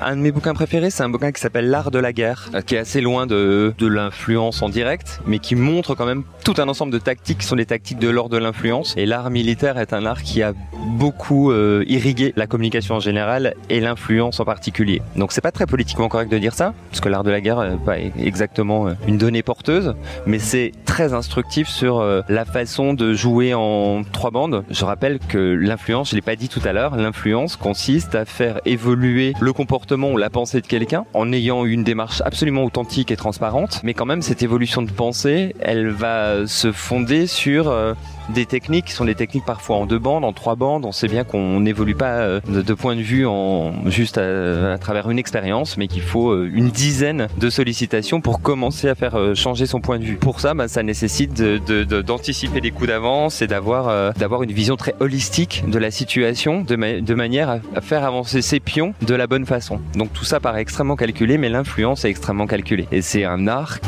Un 0.00 0.16
de 0.16 0.20
mes 0.20 0.32
bouquins 0.32 0.54
préférés, 0.54 0.90
c'est 0.90 1.02
un 1.02 1.08
bouquin 1.08 1.32
qui 1.32 1.40
s'appelle 1.40 1.68
L'art 1.70 1.90
de 1.90 1.98
la 1.98 2.12
guerre, 2.12 2.48
euh, 2.54 2.60
qui 2.60 2.74
est 2.74 2.78
assez 2.78 3.00
loin 3.00 3.26
de, 3.26 3.74
de 3.78 3.86
l'influence 3.86 4.62
en 4.62 4.68
direct, 4.68 5.20
mais 5.26 5.38
qui 5.38 5.54
montre 5.54 5.94
quand 5.94 6.06
même 6.06 6.24
tout 6.44 6.54
un 6.58 6.68
ensemble 6.68 6.92
de 6.92 6.98
tactiques 6.98 7.38
qui 7.38 7.46
sont 7.46 7.56
des 7.56 7.66
tactiques 7.66 7.98
de 7.98 8.08
l'ordre 8.08 8.36
de 8.36 8.38
l'influence. 8.38 8.94
Et 8.96 9.06
l'art 9.06 9.30
militaire 9.30 9.78
est 9.78 9.92
un 9.92 10.04
art 10.06 10.22
qui 10.22 10.42
a 10.42 10.52
beaucoup 10.90 11.50
euh, 11.50 11.84
irrigué 11.86 12.32
la 12.36 12.46
communication 12.46 12.96
en 12.96 13.00
général 13.00 13.54
et 13.70 13.80
l'influence 13.80 14.38
en 14.38 14.44
particulier. 14.44 15.02
Donc 15.16 15.32
c'est 15.32 15.40
pas 15.40 15.52
très 15.52 15.66
politiquement 15.66 16.08
correct 16.08 16.30
de 16.30 16.38
dire 16.38 16.54
ça, 16.54 16.74
parce 16.90 17.00
que 17.00 17.08
l'art 17.08 17.24
de 17.24 17.30
la 17.30 17.40
guerre 17.40 17.62
n'est 17.62 17.76
pas 17.76 17.98
exactement 17.98 18.88
euh, 18.88 18.92
une 19.08 19.18
donnée 19.18 19.42
porteuse, 19.42 19.94
mais 20.26 20.38
c'est 20.38 20.72
très 20.84 21.14
instructif 21.14 21.68
sur 21.68 22.02
la 22.28 22.44
façon 22.44 22.94
de 22.94 23.12
jouer 23.12 23.54
en 23.54 24.02
trois 24.04 24.30
bandes. 24.30 24.64
Je 24.70 24.84
rappelle 24.84 25.18
que 25.18 25.38
l'influence, 25.38 26.10
je 26.10 26.14
l'ai 26.14 26.22
pas 26.22 26.36
dit 26.36 26.48
tout 26.48 26.60
à 26.64 26.72
l'heure, 26.72 26.96
l'influence 26.96 27.56
consiste 27.56 28.14
à 28.14 28.24
faire 28.24 28.60
évoluer 28.64 29.34
le 29.40 29.52
comportement 29.52 29.85
la 29.90 30.30
pensée 30.30 30.60
de 30.60 30.66
quelqu'un 30.66 31.04
en 31.14 31.32
ayant 31.32 31.64
une 31.64 31.84
démarche 31.84 32.20
absolument 32.24 32.64
authentique 32.64 33.10
et 33.10 33.16
transparente. 33.16 33.80
Mais 33.82 33.94
quand 33.94 34.06
même, 34.06 34.22
cette 34.22 34.42
évolution 34.42 34.82
de 34.82 34.90
pensée, 34.90 35.54
elle 35.60 35.88
va 35.88 36.46
se 36.46 36.72
fonder 36.72 37.26
sur 37.26 37.68
euh, 37.68 37.94
des 38.34 38.46
techniques 38.46 38.86
qui 38.86 38.92
sont 38.92 39.04
des 39.04 39.14
techniques 39.14 39.44
parfois 39.44 39.76
en 39.76 39.86
deux 39.86 39.98
bandes, 39.98 40.24
en 40.24 40.32
trois 40.32 40.56
bandes. 40.56 40.84
On 40.84 40.92
sait 40.92 41.08
bien 41.08 41.24
qu'on 41.24 41.60
n'évolue 41.60 41.94
pas 41.94 42.18
euh, 42.18 42.40
de, 42.46 42.74
point 42.74 42.96
de 42.96 43.00
vue 43.00 43.26
en 43.26 43.88
juste 43.88 44.18
à, 44.18 44.78
travers 44.78 45.10
une 45.10 45.18
expérience, 45.18 45.76
mais 45.76 45.88
qu'il 45.88 46.02
faut 46.02 46.30
euh, 46.30 46.50
une 46.52 46.70
dizaine 46.70 47.28
de 47.38 47.50
sollicitations 47.50 48.20
pour 48.20 48.40
commencer 48.40 48.88
à 48.88 48.94
faire 48.94 49.18
changer 49.34 49.66
son 49.66 49.80
point 49.80 49.98
de 49.98 50.04
vue. 50.04 50.16
Pour 50.16 50.40
ça, 50.40 50.54
bah, 50.54 50.68
ça 50.68 50.82
nécessite 50.82 51.34
d'anticiper 51.34 52.60
les 52.60 52.70
coups 52.70 52.88
d'avance 52.88 53.42
et 53.42 53.46
d'avoir 53.46 54.42
une 54.42 54.52
vision 54.52 54.76
très 54.76 54.94
holistique 55.00 55.64
de 55.68 55.78
la 55.78 55.90
situation, 55.90 56.62
de, 56.62 57.00
de 57.00 57.14
manière 57.14 57.60
à 57.74 57.80
faire 57.80 58.04
avancer 58.04 58.42
ses 58.42 58.60
pions 58.60 58.94
de 59.02 59.14
la 59.14 59.26
bonne 59.26 59.46
façon. 59.46 59.80
Donc 59.94 60.12
tout 60.12 60.24
ça 60.24 60.40
paraît 60.40 60.62
extrêmement 60.62 60.96
calculé, 60.96 61.38
mais 61.38 61.48
l'influence 61.48 62.04
est 62.04 62.10
extrêmement 62.10 62.46
calculée. 62.46 62.88
Et 62.92 63.02
c'est 63.02 63.24
un 63.24 63.46
art 63.46 63.78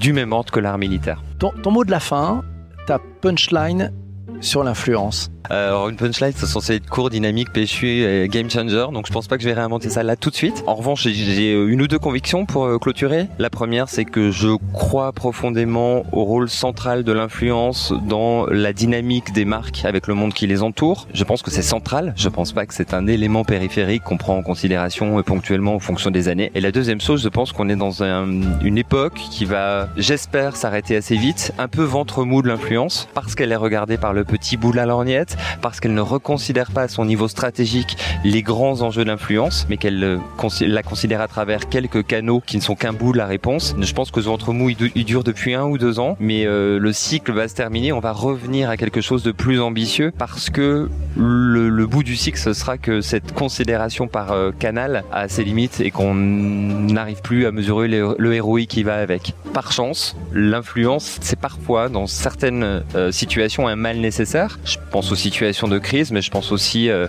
du 0.00 0.12
même 0.12 0.32
ordre 0.32 0.52
que 0.52 0.60
l'art 0.60 0.78
militaire. 0.78 1.22
Ton 1.38 1.70
mot 1.70 1.84
de 1.84 1.90
la 1.90 2.00
fin, 2.00 2.42
ta 2.88 2.98
punchline 3.20 3.92
sur 4.40 4.64
l'influence 4.64 5.30
euh, 5.50 5.68
alors 5.68 5.88
une 5.88 5.96
punchline, 5.96 6.32
c'est 6.34 6.46
censé 6.46 6.74
être 6.74 6.88
court, 6.88 7.10
dynamique, 7.10 7.52
péchu 7.52 8.02
et 8.02 8.28
game 8.28 8.50
changer. 8.50 8.86
Donc 8.92 9.06
je 9.06 9.12
pense 9.12 9.26
pas 9.26 9.36
que 9.36 9.42
je 9.42 9.48
vais 9.48 9.54
réinventer 9.54 9.88
ça 9.88 10.02
là 10.02 10.16
tout 10.16 10.30
de 10.30 10.34
suite. 10.34 10.62
En 10.66 10.74
revanche, 10.74 11.08
j'ai 11.08 11.52
une 11.52 11.80
ou 11.80 11.86
deux 11.86 11.98
convictions 11.98 12.46
pour 12.46 12.64
euh, 12.64 12.78
clôturer. 12.78 13.28
La 13.38 13.50
première, 13.50 13.88
c'est 13.88 14.04
que 14.04 14.30
je 14.30 14.56
crois 14.72 15.12
profondément 15.12 16.04
au 16.12 16.24
rôle 16.24 16.48
central 16.50 17.04
de 17.04 17.12
l'influence 17.12 17.92
dans 18.06 18.46
la 18.46 18.72
dynamique 18.72 19.32
des 19.32 19.44
marques 19.44 19.84
avec 19.84 20.06
le 20.06 20.14
monde 20.14 20.34
qui 20.34 20.46
les 20.46 20.62
entoure. 20.62 21.06
Je 21.14 21.24
pense 21.24 21.42
que 21.42 21.50
c'est 21.50 21.62
central. 21.62 22.12
Je 22.16 22.28
pense 22.28 22.52
pas 22.52 22.66
que 22.66 22.74
c'est 22.74 22.92
un 22.94 23.06
élément 23.06 23.44
périphérique 23.44 24.02
qu'on 24.02 24.16
prend 24.16 24.36
en 24.36 24.42
considération 24.42 25.22
ponctuellement 25.22 25.74
en 25.74 25.80
fonction 25.80 26.10
des 26.10 26.28
années. 26.28 26.50
Et 26.54 26.60
la 26.60 26.72
deuxième 26.72 27.00
chose, 27.00 27.22
je 27.22 27.28
pense 27.28 27.52
qu'on 27.52 27.68
est 27.68 27.76
dans 27.76 28.02
une 28.02 28.78
époque 28.78 29.14
qui 29.14 29.44
va, 29.44 29.88
j'espère, 29.96 30.56
s'arrêter 30.56 30.96
assez 30.96 31.16
vite, 31.16 31.52
un 31.58 31.68
peu 31.68 31.82
ventre 31.82 32.24
mou 32.24 32.42
de 32.42 32.48
l'influence 32.48 33.08
parce 33.14 33.34
qu'elle 33.34 33.52
est 33.52 33.56
regardée 33.56 33.96
par 33.96 34.12
le 34.12 34.24
petit 34.28 34.56
bout 34.56 34.72
la 34.72 34.86
lorgnette 34.86 35.36
parce 35.62 35.80
qu'elle 35.80 35.94
ne 35.94 36.00
reconsidère 36.00 36.70
pas 36.70 36.82
à 36.82 36.88
son 36.88 37.04
niveau 37.04 37.26
stratégique 37.26 37.96
les 38.24 38.42
grands 38.42 38.82
enjeux 38.82 39.04
d'influence, 39.04 39.66
mais 39.68 39.76
qu'elle 39.76 40.04
euh, 40.04 40.18
la 40.60 40.82
considère 40.82 41.20
à 41.20 41.28
travers 41.28 41.68
quelques 41.68 42.06
canaux 42.06 42.42
qui 42.44 42.56
ne 42.56 42.62
sont 42.62 42.76
qu'un 42.76 42.92
bout 42.92 43.12
de 43.12 43.18
la 43.18 43.26
réponse. 43.26 43.74
Je 43.80 43.92
pense 43.92 44.10
que 44.10 44.20
ce 44.20 44.26
ventre 44.26 44.52
mou, 44.52 44.70
il 44.70 45.04
dure 45.04 45.24
depuis 45.24 45.54
un 45.54 45.64
ou 45.64 45.78
deux 45.78 45.98
ans, 45.98 46.16
mais 46.20 46.46
euh, 46.46 46.78
le 46.78 46.92
cycle 46.92 47.32
va 47.32 47.48
se 47.48 47.54
terminer. 47.54 47.92
On 47.92 48.00
va 48.00 48.12
revenir 48.12 48.70
à 48.70 48.76
quelque 48.76 49.00
chose 49.00 49.22
de 49.22 49.32
plus 49.32 49.60
ambitieux 49.60 50.12
parce 50.16 50.50
que 50.50 50.88
le, 51.16 51.86
bout 51.86 52.02
du 52.02 52.16
cycle, 52.16 52.38
ce 52.38 52.52
sera 52.52 52.76
que 52.76 53.00
cette 53.00 53.32
considération 53.32 54.08
par 54.08 54.32
euh, 54.32 54.50
canal 54.52 55.04
a 55.10 55.28
ses 55.28 55.42
limites 55.42 55.80
et 55.80 55.90
qu'on 55.90 56.14
n'arrive 56.14 57.22
plus 57.22 57.46
à 57.46 57.50
mesurer 57.50 57.88
le, 57.88 58.14
le 58.18 58.34
héroïque 58.34 58.70
qui 58.70 58.82
va 58.82 58.96
avec. 58.96 59.34
Par 59.54 59.72
chance, 59.72 60.16
l'influence, 60.32 61.18
c'est 61.22 61.40
parfois, 61.40 61.88
dans 61.88 62.06
certaines 62.06 62.82
situations, 63.10 63.66
un 63.66 63.76
mal 63.76 63.98
nécessaire. 63.98 64.17
Je 64.64 64.78
pense 64.90 65.12
aussi 65.12 65.28
situation 65.28 65.68
de 65.68 65.78
crise, 65.78 66.10
mais 66.10 66.22
je 66.22 66.30
pense 66.30 66.52
aussi 66.52 66.88
euh, 66.88 67.06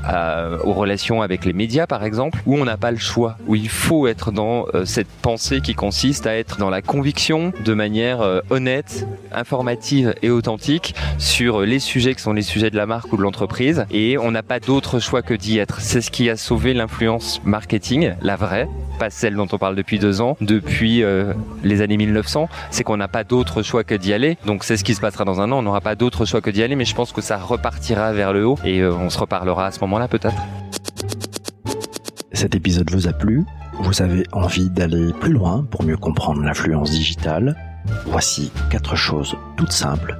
aux 0.63 0.74
relations 0.74 1.22
avec 1.22 1.45
les 1.45 1.54
médias, 1.54 1.88
par 1.88 2.04
exemple, 2.04 2.39
où 2.45 2.58
on 2.58 2.65
n'a 2.65 2.76
pas 2.76 2.91
le 2.91 2.98
choix, 2.98 3.38
où 3.48 3.56
il 3.56 3.69
faut 3.69 4.08
être 4.08 4.32
dans 4.32 4.65
euh, 4.74 4.84
cette 4.84 5.08
pensée 5.08 5.62
qui 5.62 5.74
consiste 5.74 6.28
à 6.28 6.36
être 6.36 6.58
dans 6.58 6.69
la 6.69 6.82
conviction 6.82 7.54
de 7.63 7.74
manière 7.74 8.22
euh, 8.22 8.41
honnête, 8.50 9.08
informative 9.32 10.13
et 10.22 10.30
authentique 10.30 10.95
sur 11.17 11.62
les 11.62 11.80
sujets 11.80 12.13
qui 12.13 12.22
sont 12.22 12.34
les 12.34 12.41
sujets 12.41 12.69
de 12.69 12.76
la 12.76 12.86
marque 12.86 13.13
ou 13.13 13.17
de 13.17 13.22
l'entreprise, 13.22 13.86
et 13.89 14.17
on 14.17 14.32
n'a 14.32 14.43
pas 14.43 14.60
d'autre 14.60 15.00
choix 15.00 15.22
que 15.22 15.34
d'y 15.34 15.60
être. 15.60 15.80
C'est 15.80 16.02
ce 16.02 16.12
qui 16.12 16.30
a 16.30 16.36
sauvé 16.36 16.74
l'influence 16.74 17.41
marketing, 17.45 18.15
la 18.22 18.36
vraie, 18.36 18.67
pas 19.00 19.10
celle 19.10 19.36
dont 19.36 19.48
on 19.54 19.58
parle 19.58 19.76
depuis 19.76 19.98
deux 19.98 20.19
ans, 20.19 20.36
depuis 20.41 21.04
les 21.63 21.82
années 21.82 21.95
1900, 21.95 22.50
c'est 22.69 22.84
qu'on 22.84 22.98
n'a 22.98 23.08
pas 23.08 23.24
d'autre 23.24 23.62
choix 23.63 23.86
que 23.86 23.95
d'y 23.95 24.12
aller. 24.12 24.38
Donc 24.45 24.65
c'est 24.65 24.76
ce 24.76 24.84
qui 24.84 24.93
se 24.93 25.00
passera 25.00 25.24
dans 25.24 25.39
un 25.39 25.52
an, 25.54 25.60
on 25.60 25.62
n'aura 25.62 25.80
pas 25.80 25.95
d'autre 25.95 26.26
choix 26.26 26.41
que 26.41 26.50
d'y 26.50 26.63
aller, 26.63 26.76
mais 26.76 26.86
je 26.86 26.95
pense 27.00 27.14
que 27.14 27.22
ça 27.22 27.38
repartira 27.38 28.12
vers 28.12 28.34
le 28.34 28.46
haut 28.46 28.60
et 28.66 28.82
euh, 28.82 28.94
on 28.94 29.10
se 29.10 29.18
reparlera 29.18 29.68
à 29.68 29.72
ce 29.72 29.80
moment-là 29.80 30.10
peut-être. 30.10 30.36
Cet 32.34 32.56
épisode 32.56 32.92
vous 32.92 33.08
a 33.08 33.14
plu 33.14 33.46
Vous 33.80 34.02
avez 34.02 34.26
envie 34.34 34.70
d'aller 34.70 35.14
plus 35.14 35.32
loin 35.32 35.66
pour 35.72 35.84
mieux 35.84 35.96
comprendre 35.96 36.42
l'influence 36.42 36.92
digitale 36.92 37.56
Voici 38.06 38.52
quatre 38.70 38.98
choses 38.98 39.38
toutes 39.56 39.72
simples 39.72 40.20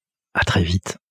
À 0.33 0.43
très 0.43 0.63
vite. 0.63 1.01